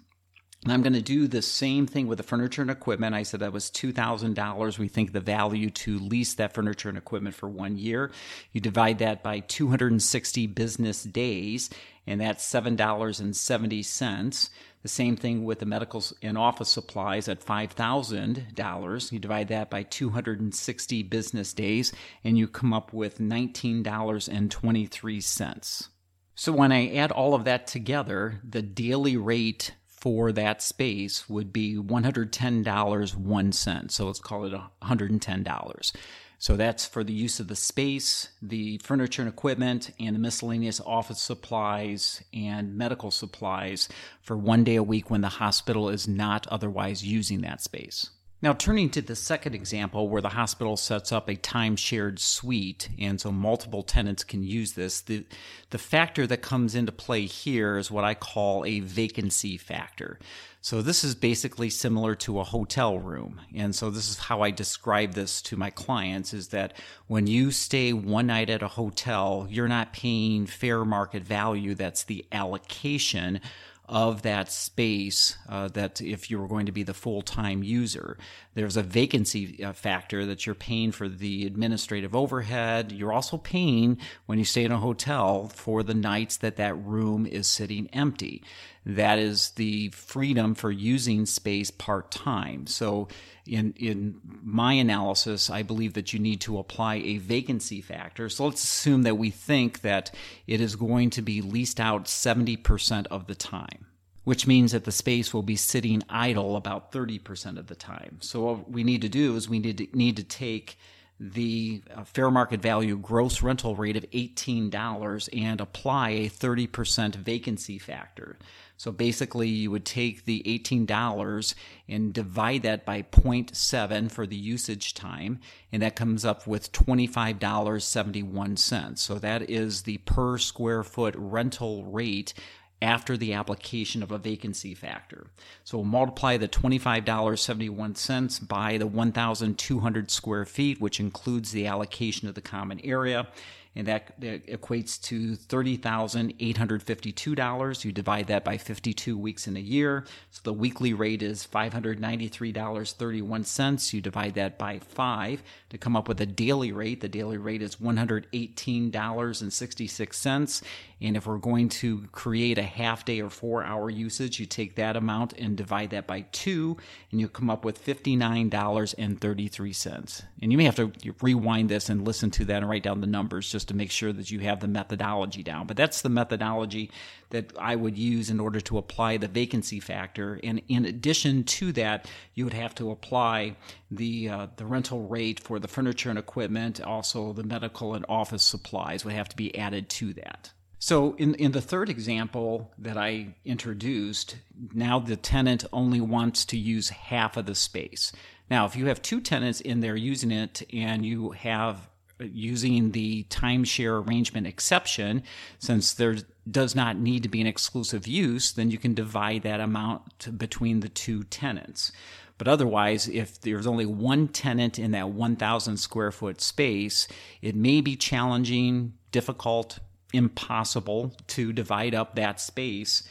And 0.65 0.73
I'm 0.73 0.83
going 0.83 0.95
to 0.95 1.01
do 1.01 1.29
the 1.29 1.41
same 1.41 1.87
thing 1.87 2.09
with 2.09 2.19
the 2.19 2.25
furniture 2.25 2.63
and 2.63 2.71
equipment. 2.71 3.15
I 3.15 3.23
said 3.23 3.39
that 3.41 3.53
was 3.53 3.71
$2,000. 3.71 4.79
We 4.79 4.89
think 4.89 5.13
the 5.13 5.21
value 5.21 5.71
to 5.71 5.99
lease 5.99 6.35
that 6.35 6.53
furniture 6.53 6.89
and 6.89 6.99
equipment 6.99 7.37
for 7.37 7.49
one 7.49 7.79
year. 7.79 8.11
You 8.53 8.61
divide 8.61 8.99
that 8.99 9.23
by 9.23 9.39
260 9.41 10.49
business 10.49 11.05
days, 11.05 11.71
and 12.09 12.21
that's 12.21 12.45
$7.70. 12.53 14.51
The 14.83 14.89
same 14.89 15.17
thing 15.17 15.45
with 15.45 15.61
the 15.61 15.67
medical 15.67 16.03
and 16.23 16.37
office 16.39 16.71
supplies 16.71 17.29
at 17.29 17.45
$5,000. 17.45 19.13
You 19.13 19.19
divide 19.19 19.49
that 19.49 19.69
by 19.71 19.83
260 19.83 21.03
business 21.05 21.53
days 21.53 21.93
and 22.23 22.39
you 22.39 22.47
come 22.47 22.73
up 22.73 22.93
with 22.93 23.19
$19.23. 23.19 25.89
So 26.37 26.53
when 26.53 26.71
I 26.71 26.95
add 26.95 27.11
all 27.11 27.35
of 27.35 27.43
that 27.45 27.67
together, 27.67 28.41
the 28.49 28.63
daily 28.63 29.17
rate 29.17 29.73
for 30.01 30.31
that 30.33 30.63
space 30.63 31.29
would 31.29 31.53
be 31.53 31.77
$110 31.77 33.17
one 33.17 33.53
cent. 33.53 33.91
So 33.93 34.07
let's 34.07 34.21
call 34.21 34.45
it 34.45 34.61
$110. 34.83 35.93
So 36.41 36.57
that's 36.57 36.87
for 36.87 37.03
the 37.03 37.13
use 37.13 37.41
of 37.41 37.49
the 37.49 37.57
space, 37.57 38.29
the 38.41 38.79
furniture 38.79 39.23
and 39.23 39.29
equipment, 39.29 39.91
and 39.99 40.15
the 40.15 40.21
miscellaneous 40.21 40.81
office 40.81 41.21
supplies 41.21 42.23
and 42.33 42.77
medical 42.77 43.11
supplies 43.11 43.89
for 44.23 44.37
one 44.37 44.63
day 44.63 44.77
a 44.77 44.83
week 44.83 45.11
when 45.11 45.21
the 45.21 45.29
hospital 45.29 45.89
is 45.89 46.07
not 46.07 46.47
otherwise 46.47 47.05
using 47.05 47.41
that 47.41 47.61
space. 47.61 48.11
Now, 48.41 48.53
turning 48.53 48.89
to 48.91 49.03
the 49.03 49.17
second 49.17 49.57
example 49.57 50.09
where 50.09 50.23
the 50.23 50.29
hospital 50.29 50.77
sets 50.77 51.11
up 51.11 51.29
a 51.29 51.35
time 51.35 51.75
shared 51.75 52.21
suite, 52.21 52.89
and 52.97 53.21
so 53.21 53.33
multiple 53.33 53.83
tenants 53.83 54.23
can 54.23 54.45
use 54.45 54.73
this, 54.73 55.01
the, 55.01 55.27
the 55.71 55.79
factor 55.79 56.25
that 56.29 56.41
comes 56.41 56.77
into 56.77 56.93
play 56.93 57.27
here 57.27 57.79
is 57.79 57.91
what 57.91 58.05
I 58.05 58.15
call 58.15 58.65
a 58.65 58.79
vacancy 58.79 59.57
factor. 59.57 60.21
So, 60.61 60.83
this 60.83 61.03
is 61.03 61.17
basically 61.17 61.69
similar 61.69 62.15
to 62.17 62.39
a 62.39 62.45
hotel 62.45 63.01
room. 63.01 63.41
And 63.57 63.75
so, 63.75 63.91
this 63.91 64.09
is 64.09 64.19
how 64.19 64.43
I 64.43 64.53
describe 64.53 65.15
this 65.15 65.43
to 65.43 65.57
my 65.57 65.71
clients 65.71 66.33
is 66.33 66.49
that 66.49 66.75
when 67.09 67.27
you 67.27 67.51
stay 67.51 67.93
one 67.93 68.29
night 68.29 68.51
at 68.51 68.63
a 68.63 68.69
hotel, 68.69 69.49
you're 69.51 69.67
not 69.67 69.93
paying 69.93 70.47
fair 70.47 70.85
market 70.85 71.25
value, 71.25 71.75
that's 71.75 72.05
the 72.05 72.25
allocation 72.31 73.41
of 73.89 74.23
that 74.23 74.53
space 74.53 75.37
uh, 75.49 75.69
that 75.69 76.01
if 76.01 76.31
you 76.31 76.39
were 76.39 76.49
going 76.49 76.67
to 76.67 76.73
be 76.73 76.83
the 76.83 76.95
full-time 76.95 77.63
user 77.63 78.19
there's 78.59 78.77
a 78.77 78.83
vacancy 78.83 79.63
uh, 79.63 79.73
factor 79.73 80.27
that 80.27 80.45
you're 80.45 80.55
paying 80.55 80.91
for 80.91 81.09
the 81.09 81.47
administrative 81.47 82.13
overhead. 82.13 82.91
You're 82.91 83.13
also 83.13 83.37
paying 83.37 83.99
when 84.27 84.41
you 84.41 84.45
stay 84.45 84.65
in 84.65 84.73
a 84.73 84.79
hotel 84.79 85.47
for 85.47 85.85
the 85.85 85.95
nights 85.95 86.37
that 86.39 86.57
that 86.57 86.75
room 86.75 87.25
is 87.25 87.47
sitting 87.47 87.89
empty 87.93 88.43
that 88.89 89.19
is 89.19 89.51
the 89.51 89.89
freedom 89.91 90.55
for 90.55 90.71
using 90.71 91.27
space 91.27 91.71
part-time 91.71 92.67
so 92.67 93.07
in 93.49 93.73
in 93.79 94.21
my 94.43 94.75
analysis, 94.75 95.51
I 95.51 95.63
believe 95.63 95.95
that 95.95 96.13
you 96.13 96.19
need 96.19 96.41
to 96.43 96.59
apply 96.59 96.97
a 96.97 97.19
vacancy 97.19 97.81
factor. 97.81 98.29
So 98.29 98.47
let's 98.47 98.63
assume 98.63 99.03
that 99.03 99.17
we 99.17 99.31
think 99.31 99.81
that 99.81 100.15
it 100.47 100.61
is 100.61 100.77
going 100.77 101.11
to 101.11 101.23
be 101.23 101.41
leased 101.41 101.81
out 101.81 102.05
70% 102.05 103.07
of 103.07 103.27
the 103.27 103.35
time, 103.35 103.87
which 104.25 104.47
means 104.47 104.73
that 104.73 104.85
the 104.85 104.93
space 104.93 105.33
will 105.33 105.43
be 105.43 105.57
sitting 105.57 106.03
idle 106.09 106.57
about 106.57 106.93
30% 106.93 107.59
of 107.59 107.67
the 107.67 107.75
time. 107.75 108.19
So 108.21 108.43
what 108.43 108.71
we 108.71 108.85
need 108.85 109.03
to 109.03 109.09
do 109.09 109.35
is 109.37 109.49
we 109.49 109.59
need 109.59 109.79
to, 109.79 109.89
need 109.97 110.17
to 110.17 110.25
take 110.25 110.79
the 111.21 111.83
uh, 111.95 112.05
fair 112.05 112.31
market 112.31 112.63
value 112.63 112.97
gross 112.97 113.43
rental 113.43 113.75
rate 113.75 113.97
of 113.97 114.09
$18 114.11 115.29
and 115.37 115.61
apply 115.61 116.11
a 116.11 116.29
30% 116.29 117.17
vacancy 117.17 117.77
factor. 117.79 118.39
So 118.77 118.93
basically, 118.93 119.49
you 119.49 119.73
would 119.73 119.85
take 119.85 120.25
the 120.25 120.41
$18 120.47 121.55
and 121.89 122.13
divide 122.13 122.63
that 122.63 122.87
by 122.87 123.03
0.7 123.03 124.09
for 124.09 124.25
the 124.25 124.37
usage 124.37 124.95
time, 124.95 125.41
and 125.73 125.83
that 125.83 125.97
comes 125.97 126.25
up 126.25 126.47
with 126.47 126.71
$25.71. 126.71 128.99
So 128.99 129.17
that 129.17 129.51
is 129.51 129.83
the 129.83 129.99
per 129.99 130.39
square 130.39 130.85
foot 130.85 131.17
rental 131.19 131.87
rate 131.87 132.35
after 132.81 133.17
the 133.17 133.33
application 133.33 134.03
of 134.03 134.13
a 134.13 134.19
vacancy 134.19 134.75
factor. 134.75 135.27
So 135.65 135.79
we'll 135.79 135.87
multiply 135.87 136.37
the 136.37 136.49
$25.71 136.49 138.47
by 138.47 138.79
the 138.79 138.87
1,200 138.87 140.11
square 140.11 140.45
feet, 140.45 140.81
which 140.81 141.01
includes 141.01 141.53
the 141.53 141.67
allocation 141.67 142.29
of 142.29 142.35
the 142.35 142.41
common 142.41 142.81
area 142.85 143.29
and 143.75 143.87
that, 143.87 144.21
that 144.21 144.47
equates 144.47 145.01
to 145.03 145.37
$30,852. 145.37 147.85
You 147.85 147.93
divide 147.93 148.27
that 148.27 148.45
by 148.45 148.59
52 148.59 149.17
weeks 149.17 149.47
in 149.47 149.57
a 149.57 149.61
year. 149.61 150.05
So 150.31 150.41
the 150.45 150.53
weekly 150.53 150.93
rate 150.93 151.23
is 151.23 151.47
$593.31. 151.47 153.93
You 153.93 154.01
divide 154.01 154.35
that 154.35 154.59
by 154.59 154.81
five 154.81 155.45
to 155.71 155.79
come 155.79 155.95
up 155.97 156.09
with 156.09 156.21
a 156.21 156.27
daily 156.27 156.73
rate. 156.73 157.01
The 157.01 157.09
daily 157.09 157.39
rate 157.39 157.63
is 157.63 157.77
$118.66. 157.77 160.63
And 161.01 161.17
if 161.17 161.27
we're 161.27 161.39
going 161.39 161.69
to 161.69 162.09
create 162.11 162.59
a 162.59 162.63
half 162.63 163.05
day 163.05 163.21
or 163.21 163.31
four 163.31 163.63
hour 163.63 163.89
usage, 163.89 164.41
you 164.41 164.47
take 164.47 164.75
that 164.77 164.97
amount 164.97 165.33
and 165.35 165.57
divide 165.57 165.91
that 165.91 166.09
by 166.09 166.23
two, 166.33 166.77
and 167.11 167.21
you 167.21 167.29
come 167.29 167.51
up 167.51 167.65
with 167.65 167.85
$59.33. 167.85 170.25
And 170.43 170.51
you 170.51 170.59
may 170.59 170.65
have 170.65 170.75
to 170.77 170.91
rewind 171.21 171.69
this 171.69 171.89
and 171.89 172.05
listen 172.05 172.33
to 172.33 172.45
that 172.47 172.63
and 172.63 172.69
write 172.69 172.83
down 172.83 173.01
the 173.01 173.07
numbers 173.07 173.47
just 173.59 173.67
to 173.67 173.75
make 173.75 173.91
sure 173.91 174.13
that 174.13 174.31
you 174.31 174.39
have 174.39 174.61
the 174.61 174.69
methodology 174.69 175.43
down. 175.43 175.67
But 175.67 175.77
that's 175.77 176.03
the 176.03 176.09
methodology 176.09 176.93
that 177.31 177.53
I 177.59 177.75
would 177.75 177.99
use 177.99 178.31
in 178.31 178.39
order 178.39 178.61
to 178.61 178.79
apply 178.79 179.17
the 179.17 179.27
vacancy 179.27 179.81
factor. 179.81 180.39
And 180.45 180.63
in 180.69 180.85
addition 180.85 181.43
to 181.43 181.73
that, 181.73 182.09
you 182.35 182.45
would 182.45 182.55
have 182.55 182.73
to 182.77 182.93
apply 182.93 183.57
the 183.91 184.29
uh, 184.29 184.47
the 184.55 184.65
rental 184.65 185.09
rate 185.09 185.41
for 185.41 185.59
the 185.59 185.67
furniture 185.67 186.09
and 186.09 186.21
equipment, 186.21 186.81
also 186.81 187.33
the 187.33 187.43
medical 187.43 187.95
and 187.95 188.07
office 188.09 188.45
supplies 188.45 189.05
would 189.05 189.15
have 189.15 189.29
to 189.31 189.37
be 189.37 189.53
added 189.59 189.89
to 189.89 190.13
that. 190.15 190.53
So, 190.79 191.17
in, 191.17 191.35
in 191.35 191.51
the 191.51 191.61
third 191.61 191.89
example 191.89 192.71
that 192.79 192.97
I 192.97 193.35
introduced, 193.45 194.37
now 194.73 195.01
the 195.01 195.17
tenant 195.17 195.65
only 195.73 196.01
wants 196.01 196.45
to 196.45 196.57
use 196.57 196.91
half 196.91 197.37
of 197.37 197.47
the 197.47 197.57
space. 197.57 198.13
Now, 198.49 198.67
if 198.67 198.77
you 198.77 198.87
have 198.87 199.03
two 199.03 199.21
tenants 199.21 199.61
in 199.61 199.81
there 199.81 199.97
using 199.97 200.31
it 200.31 200.63
and 200.73 201.05
you 201.05 201.31
have 201.31 201.89
using 202.21 202.93
the 202.93 203.25
timeshare 203.25 204.05
arrangement 204.05 204.47
exception, 204.47 205.23
since 205.59 205.95
there 205.95 206.17
does 206.51 206.75
not 206.75 206.97
need 206.97 207.23
to 207.23 207.29
be 207.29 207.41
an 207.41 207.47
exclusive 207.47 208.07
use, 208.07 208.53
then 208.53 208.71
you 208.71 208.79
can 208.79 208.95
divide 208.95 209.43
that 209.43 209.61
amount 209.61 210.39
between 210.39 210.81
the 210.81 210.89
two 210.89 211.25
tenants. 211.25 211.93
But 212.39 212.49
otherwise, 212.49 213.09
if 213.09 213.41
there's 213.41 213.67
only 213.67 213.87
one 213.87 214.29
tenant 214.29 214.79
in 214.79 214.93
that 214.93 215.11
1,000 215.11 215.77
square 215.77 216.13
foot 216.13 216.41
space, 216.41 217.09
it 217.43 217.57
may 217.57 217.81
be 217.81 217.97
challenging, 217.97 218.95
difficult, 219.11 219.81
impossible 220.13 221.15
to 221.27 221.53
divide 221.53 221.95
up 221.95 222.15
that 222.15 222.41
space 222.41 223.03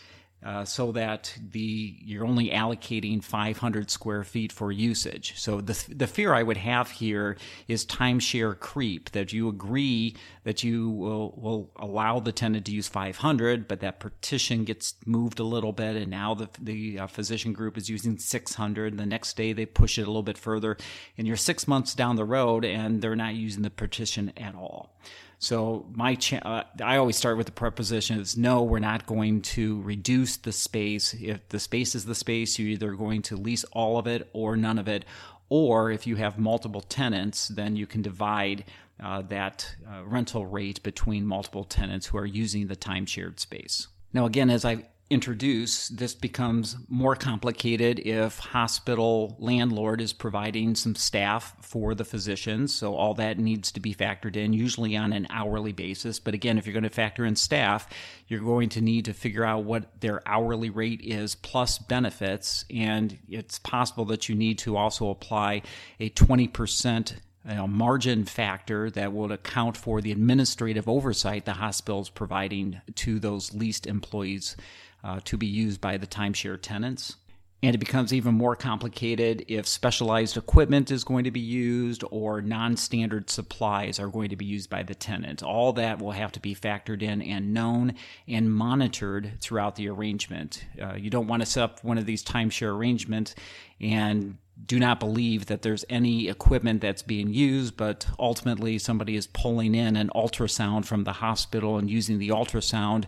uh, 0.47 0.63
so 0.63 0.93
that 0.93 1.37
the 1.51 1.93
you're 1.99 2.25
only 2.25 2.51
allocating 2.51 3.21
500 3.21 3.91
square 3.91 4.23
feet 4.23 4.53
for 4.53 4.71
usage. 4.71 5.33
So 5.37 5.59
the 5.59 5.77
the 5.93 6.07
fear 6.07 6.33
I 6.33 6.41
would 6.41 6.55
have 6.55 6.89
here 6.89 7.35
is 7.67 7.85
timeshare 7.85 8.57
creep 8.57 9.11
that 9.11 9.33
you 9.33 9.49
agree 9.49 10.15
that 10.45 10.63
you 10.63 10.89
will 10.89 11.33
will 11.35 11.69
allow 11.75 12.21
the 12.21 12.31
tenant 12.31 12.65
to 12.67 12.71
use 12.71 12.87
500, 12.87 13.67
but 13.67 13.81
that 13.81 13.99
partition 13.99 14.63
gets 14.63 14.95
moved 15.05 15.41
a 15.41 15.43
little 15.43 15.73
bit, 15.73 15.97
and 15.97 16.09
now 16.09 16.33
the 16.33 16.47
the 16.61 16.99
uh, 16.99 17.07
physician 17.07 17.51
group 17.51 17.77
is 17.77 17.89
using 17.89 18.17
600. 18.17 18.97
The 18.97 19.05
next 19.05 19.35
day 19.35 19.51
they 19.51 19.65
push 19.65 19.97
it 19.97 20.03
a 20.03 20.05
little 20.05 20.23
bit 20.23 20.37
further, 20.37 20.77
and 21.17 21.27
you're 21.27 21.35
six 21.35 21.67
months 21.67 21.93
down 21.93 22.15
the 22.15 22.23
road, 22.23 22.63
and 22.63 23.01
they're 23.01 23.17
not 23.17 23.35
using 23.35 23.63
the 23.63 23.69
partition 23.69 24.31
at 24.37 24.55
all. 24.55 24.97
So 25.39 25.85
my 25.93 26.15
cha- 26.15 26.37
uh, 26.37 26.63
I 26.83 26.97
always 26.97 27.15
start 27.15 27.37
with 27.37 27.45
the 27.45 27.51
preposition 27.51 28.19
is 28.19 28.35
no, 28.37 28.63
we're 28.63 28.79
not 28.79 29.05
going 29.05 29.41
to 29.43 29.81
reduce 29.81 30.37
the 30.37 30.51
space. 30.51 31.13
If 31.13 31.47
the 31.49 31.59
space 31.59 31.93
is 31.93 32.05
the 32.05 32.15
space, 32.15 32.57
you're 32.57 32.69
either 32.69 32.93
going 32.93 33.21
to 33.23 33.35
lease 33.37 33.63
all 33.65 33.99
of 33.99 34.07
it 34.07 34.29
or 34.33 34.57
none 34.57 34.79
of 34.79 34.87
it. 34.87 35.05
Or 35.49 35.91
if 35.91 36.07
you 36.07 36.15
have 36.15 36.37
multiple 36.37 36.81
tenants, 36.81 37.47
then 37.49 37.75
you 37.75 37.85
can 37.85 38.01
divide 38.01 38.65
uh, 39.01 39.21
that 39.23 39.75
uh, 39.87 40.03
rental 40.03 40.45
rate 40.45 40.81
between 40.83 41.25
multiple 41.25 41.63
tenants 41.63 42.07
who 42.07 42.17
are 42.17 42.25
using 42.25 42.67
the 42.67 42.75
time 42.75 43.05
shared 43.05 43.39
space. 43.39 43.87
Now, 44.13 44.25
again, 44.25 44.49
as 44.49 44.65
I 44.65 44.87
introduce, 45.09 45.87
this 45.87 46.13
becomes 46.13 46.75
more 46.89 47.15
complicated 47.15 47.99
if 47.99 48.39
hospital 48.39 49.37
landlord 49.39 50.01
is 50.01 50.11
providing 50.11 50.75
some 50.75 50.95
staff 50.95 51.55
for 51.61 51.95
the 51.95 52.03
physicians. 52.03 52.75
So 52.75 52.95
all 52.95 53.13
that 53.13 53.39
needs 53.39 53.71
to 53.71 53.79
be 53.79 53.95
factored 53.95 54.35
in, 54.35 54.51
usually 54.51 54.97
on 54.97 55.13
an 55.13 55.27
hourly 55.29 55.71
basis. 55.71 56.19
But 56.19 56.33
again, 56.33 56.57
if 56.57 56.65
you're 56.65 56.73
going 56.73 56.83
to 56.83 56.89
factor 56.89 57.25
in 57.25 57.37
staff, 57.37 57.87
you're 58.27 58.41
going 58.41 58.69
to 58.69 58.81
need 58.81 59.05
to 59.05 59.13
figure 59.13 59.45
out 59.45 59.63
what 59.63 60.01
their 60.01 60.21
hourly 60.27 60.69
rate 60.69 61.01
is 61.01 61.35
plus 61.35 61.77
benefits. 61.77 62.65
And 62.69 63.17
it's 63.29 63.59
possible 63.59 64.03
that 64.05 64.27
you 64.27 64.35
need 64.35 64.59
to 64.59 64.75
also 64.75 65.09
apply 65.09 65.61
a 66.01 66.09
20% 66.09 67.13
you 67.47 67.55
know, 67.55 67.67
margin 67.67 68.25
factor 68.25 68.89
that 68.91 69.13
will 69.13 69.31
account 69.31 69.77
for 69.77 70.01
the 70.01 70.11
administrative 70.11 70.89
oversight 70.89 71.45
the 71.45 71.53
hospital 71.53 72.01
is 72.01 72.09
providing 72.09 72.81
to 72.95 73.19
those 73.19 73.53
leased 73.53 73.87
employees 73.87 74.57
uh, 75.03 75.19
to 75.25 75.37
be 75.37 75.47
used 75.47 75.81
by 75.81 75.97
the 75.97 76.07
timeshare 76.07 76.61
tenants. 76.61 77.15
And 77.63 77.73
it 77.73 77.79
becomes 77.79 78.13
even 78.13 78.35
more 78.35 78.55
complicated 78.55 79.43
if 79.47 79.67
specialized 79.67 80.37
equipment 80.37 80.91
is 80.91 81.03
going 81.03 81.23
to 81.23 81.31
be 81.31 81.39
used 81.39 82.03
or 82.11 82.39
non 82.39 82.77
standard 82.77 83.31
supplies 83.31 83.99
are 83.99 84.09
going 84.09 84.29
to 84.29 84.35
be 84.35 84.45
used 84.45 84.69
by 84.69 84.83
the 84.83 84.93
tenant. 84.93 85.41
All 85.41 85.73
that 85.73 85.99
will 85.99 86.11
have 86.11 86.31
to 86.33 86.39
be 86.39 86.53
factored 86.53 87.01
in 87.01 87.19
and 87.19 87.55
known 87.55 87.95
and 88.27 88.53
monitored 88.53 89.31
throughout 89.41 89.75
the 89.75 89.89
arrangement. 89.89 90.65
Uh, 90.79 90.93
you 90.93 91.09
don't 91.09 91.27
want 91.27 91.41
to 91.41 91.47
set 91.47 91.63
up 91.63 91.83
one 91.83 91.97
of 91.97 92.05
these 92.05 92.23
timeshare 92.23 92.75
arrangements 92.75 93.33
and 93.81 94.37
do 94.65 94.79
not 94.79 94.99
believe 94.99 95.45
that 95.47 95.61
there's 95.61 95.85
any 95.89 96.29
equipment 96.29 96.81
that's 96.81 97.03
being 97.03 97.33
used, 97.33 97.77
but 97.77 98.07
ultimately 98.17 98.77
somebody 98.79 99.15
is 99.15 99.27
pulling 99.27 99.75
in 99.75 99.95
an 99.95 100.09
ultrasound 100.15 100.85
from 100.85 101.03
the 101.03 101.13
hospital 101.13 101.77
and 101.77 101.89
using 101.89 102.17
the 102.17 102.29
ultrasound 102.29 103.05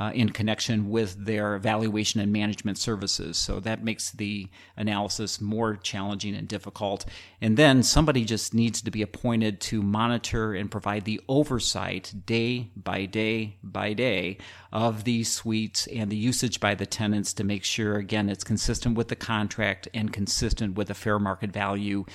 uh, 0.00 0.10
in 0.14 0.30
connection 0.30 0.88
with 0.88 1.26
their 1.26 1.54
evaluation 1.54 2.20
and 2.20 2.32
management 2.32 2.78
services. 2.78 3.36
So 3.36 3.60
that 3.60 3.84
makes 3.84 4.10
the 4.12 4.48
analysis 4.74 5.42
more 5.42 5.76
challenging 5.76 6.34
and 6.34 6.48
difficult. 6.48 7.04
And 7.42 7.58
then 7.58 7.82
somebody 7.82 8.24
just 8.24 8.54
needs 8.54 8.80
to 8.80 8.90
be 8.90 9.02
appointed 9.02 9.60
to 9.62 9.82
monitor 9.82 10.54
and 10.54 10.70
provide 10.70 11.04
the 11.04 11.20
oversight 11.28 12.14
day 12.24 12.70
by 12.74 13.04
day 13.04 13.58
by 13.62 13.92
day 13.92 14.38
of 14.72 15.04
these 15.04 15.30
suites 15.30 15.86
and 15.88 16.10
the 16.10 16.16
usage 16.16 16.60
by 16.60 16.74
the 16.74 16.86
tenants 16.86 17.34
to 17.34 17.44
make 17.44 17.64
sure, 17.64 17.96
again, 17.96 18.30
it's 18.30 18.44
consistent 18.44 18.96
with 18.96 19.08
the 19.08 19.16
contract 19.16 19.86
and 19.92 20.14
consistent 20.14 20.76
with 20.76 20.88
the 20.88 20.94
fair 20.94 21.18
market 21.18 21.52
value 21.52 22.06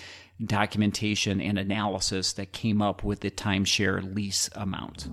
documentation 0.43 1.39
and 1.39 1.60
analysis 1.60 2.34
that 2.34 2.52
came 2.52 2.82
up 2.82 3.04
with 3.04 3.19
the 3.19 3.30
timeshare 3.30 4.15
lease 4.15 4.50
amount. 4.56 5.08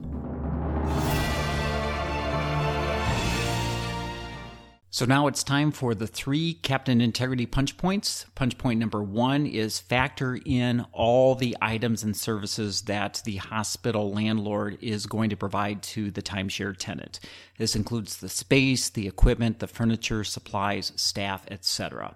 So 4.94 5.06
now 5.06 5.26
it's 5.26 5.42
time 5.42 5.72
for 5.72 5.94
the 5.94 6.06
three 6.06 6.52
Captain 6.52 7.00
Integrity 7.00 7.46
punch 7.46 7.78
points. 7.78 8.26
Punch 8.34 8.58
point 8.58 8.78
number 8.78 9.02
one 9.02 9.46
is 9.46 9.80
factor 9.80 10.38
in 10.44 10.84
all 10.92 11.34
the 11.34 11.56
items 11.62 12.02
and 12.02 12.14
services 12.14 12.82
that 12.82 13.22
the 13.24 13.36
hospital 13.36 14.12
landlord 14.12 14.76
is 14.82 15.06
going 15.06 15.30
to 15.30 15.36
provide 15.36 15.82
to 15.84 16.10
the 16.10 16.20
timeshare 16.20 16.76
tenant. 16.76 17.20
This 17.56 17.74
includes 17.74 18.18
the 18.18 18.28
space, 18.28 18.90
the 18.90 19.08
equipment, 19.08 19.60
the 19.60 19.66
furniture, 19.66 20.24
supplies, 20.24 20.92
staff, 20.94 21.46
etc. 21.50 22.14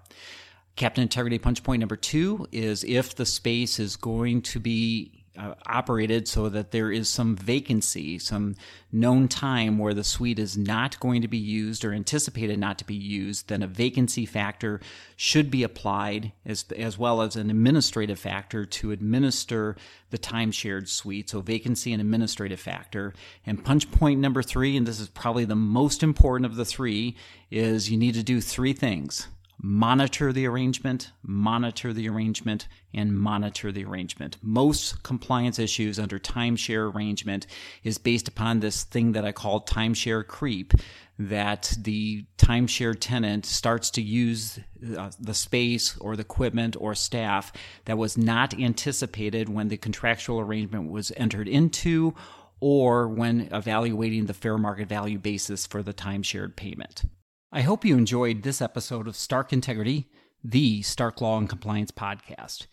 Captain 0.75 1.01
Integrity 1.01 1.39
punch 1.39 1.63
point 1.63 1.79
number 1.79 1.95
two 1.95 2.45
is 2.51 2.83
if 2.83 3.15
the 3.15 3.25
space 3.25 3.79
is 3.79 3.95
going 3.95 4.43
to 4.43 4.59
be 4.59 5.16
uh, 5.37 5.53
operated 5.65 6.27
so 6.27 6.49
that 6.49 6.71
there 6.71 6.91
is 6.91 7.09
some 7.09 7.35
vacancy, 7.35 8.17
some 8.19 8.55
known 8.91 9.27
time 9.27 9.77
where 9.77 9.93
the 9.93 10.03
suite 10.03 10.39
is 10.39 10.57
not 10.57 10.99
going 10.99 11.21
to 11.21 11.27
be 11.27 11.37
used 11.37 11.83
or 11.85 11.93
anticipated 11.93 12.59
not 12.59 12.77
to 12.77 12.85
be 12.85 12.95
used, 12.95 13.47
then 13.47 13.61
a 13.61 13.67
vacancy 13.67 14.25
factor 14.25 14.79
should 15.15 15.51
be 15.51 15.63
applied 15.63 16.31
as, 16.45 16.65
as 16.77 16.97
well 16.97 17.21
as 17.21 17.35
an 17.35 17.49
administrative 17.49 18.19
factor 18.19 18.65
to 18.65 18.91
administer 18.91 19.75
the 20.09 20.17
time 20.17 20.51
shared 20.51 20.87
suite. 20.89 21.29
So 21.29 21.41
vacancy 21.41 21.91
and 21.91 22.01
administrative 22.01 22.59
factor. 22.59 23.13
And 23.45 23.63
punch 23.63 23.91
point 23.91 24.19
number 24.19 24.41
three, 24.41 24.77
and 24.77 24.87
this 24.87 24.99
is 24.99 25.09
probably 25.09 25.45
the 25.45 25.55
most 25.55 26.01
important 26.01 26.45
of 26.45 26.55
the 26.55 26.65
three, 26.65 27.15
is 27.51 27.91
you 27.91 27.97
need 27.97 28.13
to 28.15 28.23
do 28.23 28.41
three 28.41 28.73
things. 28.73 29.27
Monitor 29.59 30.31
the 30.31 30.45
arrangement, 30.45 31.11
monitor 31.23 31.91
the 31.91 32.07
arrangement, 32.07 32.67
and 32.93 33.17
monitor 33.17 33.71
the 33.71 33.83
arrangement. 33.83 34.37
Most 34.41 35.01
compliance 35.03 35.57
issues 35.57 35.97
under 35.97 36.19
timeshare 36.19 36.93
arrangement 36.93 37.47
is 37.83 37.97
based 37.97 38.27
upon 38.27 38.59
this 38.59 38.83
thing 38.83 39.13
that 39.13 39.25
I 39.25 39.31
call 39.31 39.61
timeshare 39.61 40.25
creep 40.25 40.73
that 41.19 41.75
the 41.81 42.25
timeshare 42.37 42.95
tenant 42.99 43.45
starts 43.45 43.89
to 43.91 44.01
use 44.01 44.59
uh, 44.95 45.09
the 45.19 45.33
space 45.33 45.97
or 45.97 46.15
the 46.15 46.21
equipment 46.21 46.75
or 46.79 46.93
staff 46.93 47.51
that 47.85 47.97
was 47.97 48.17
not 48.17 48.53
anticipated 48.59 49.49
when 49.49 49.69
the 49.69 49.77
contractual 49.77 50.39
arrangement 50.39 50.91
was 50.91 51.11
entered 51.17 51.47
into 51.47 52.13
or 52.59 53.07
when 53.07 53.49
evaluating 53.51 54.25
the 54.25 54.33
fair 54.33 54.57
market 54.57 54.87
value 54.87 55.17
basis 55.17 55.65
for 55.65 55.81
the 55.81 55.93
timeshared 55.93 56.55
payment. 56.55 57.03
I 57.51 57.61
hope 57.61 57.85
you 57.85 57.95
enjoyed 57.95 58.43
this 58.43 58.61
episode 58.61 59.07
of 59.07 59.15
Stark 59.15 59.53
Integrity, 59.53 60.09
the 60.43 60.81
Stark 60.81 61.21
Law 61.21 61.37
and 61.37 61.47
Compliance 61.47 61.91
podcast. 61.91 62.67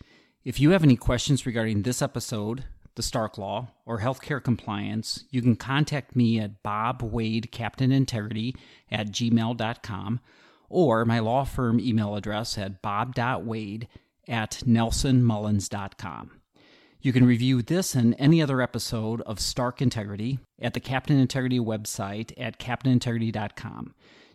If 0.45 0.59
you 0.59 0.71
have 0.71 0.83
any 0.83 0.97
questions 0.97 1.47
regarding 1.47 1.83
this 1.83 2.03
episode, 2.03 2.65
the 2.97 3.03
Stark 3.03 3.39
Law, 3.39 3.69
or 3.87 4.01
healthcare 4.01 4.43
compliance, 4.43 5.27
you 5.31 5.41
can 5.43 5.55
contact 5.55 6.17
me 6.17 6.41
at 6.41 6.65
Bob 6.65 7.03
Wade 7.03 7.53
Captain 7.53 7.93
Integrity 7.93 8.57
at 8.91 9.13
gmail.com 9.13 10.21
or 10.69 11.05
my 11.05 11.21
law 11.21 11.45
firm 11.45 11.79
email 11.79 12.17
address 12.17 12.59
at 12.59 12.83
bob.wade 12.83 13.87
at 14.27 14.63
nelsonmullins.com. 14.67 16.41
You 17.01 17.13
can 17.13 17.27
review 17.27 17.63
this 17.63 17.95
and 17.95 18.17
any 18.19 18.43
other 18.43 18.61
episode 18.61 19.21
of 19.23 19.39
Stark 19.39 19.81
Integrity 19.81 20.41
at 20.61 20.75
the 20.75 20.81
Captain 20.81 21.19
Integrity 21.19 21.61
website 21.61 22.33
at 22.37 22.59
captainintegrity.com. 22.59 23.95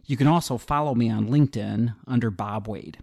You 0.09 0.17
can 0.17 0.25
also 0.25 0.57
follow 0.57 0.95
me 0.95 1.07
on 1.11 1.29
LinkedIn 1.29 1.93
under 2.07 2.31
Bob 2.31 2.67
Wade. 2.67 2.97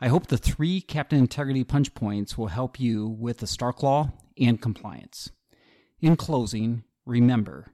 I 0.00 0.08
hope 0.08 0.26
the 0.26 0.36
three 0.36 0.80
Captain 0.80 1.20
Integrity 1.20 1.62
punch 1.62 1.94
points 1.94 2.36
will 2.36 2.48
help 2.48 2.80
you 2.80 3.06
with 3.06 3.38
the 3.38 3.46
Stark 3.46 3.80
Law 3.80 4.10
and 4.36 4.60
compliance. 4.60 5.30
In 6.00 6.16
closing, 6.16 6.82
remember 7.06 7.68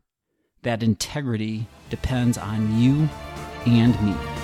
that 0.64 0.82
integrity 0.82 1.66
depends 1.88 2.36
on 2.36 2.78
you 2.78 3.08
and 3.64 3.98
me. 4.02 4.37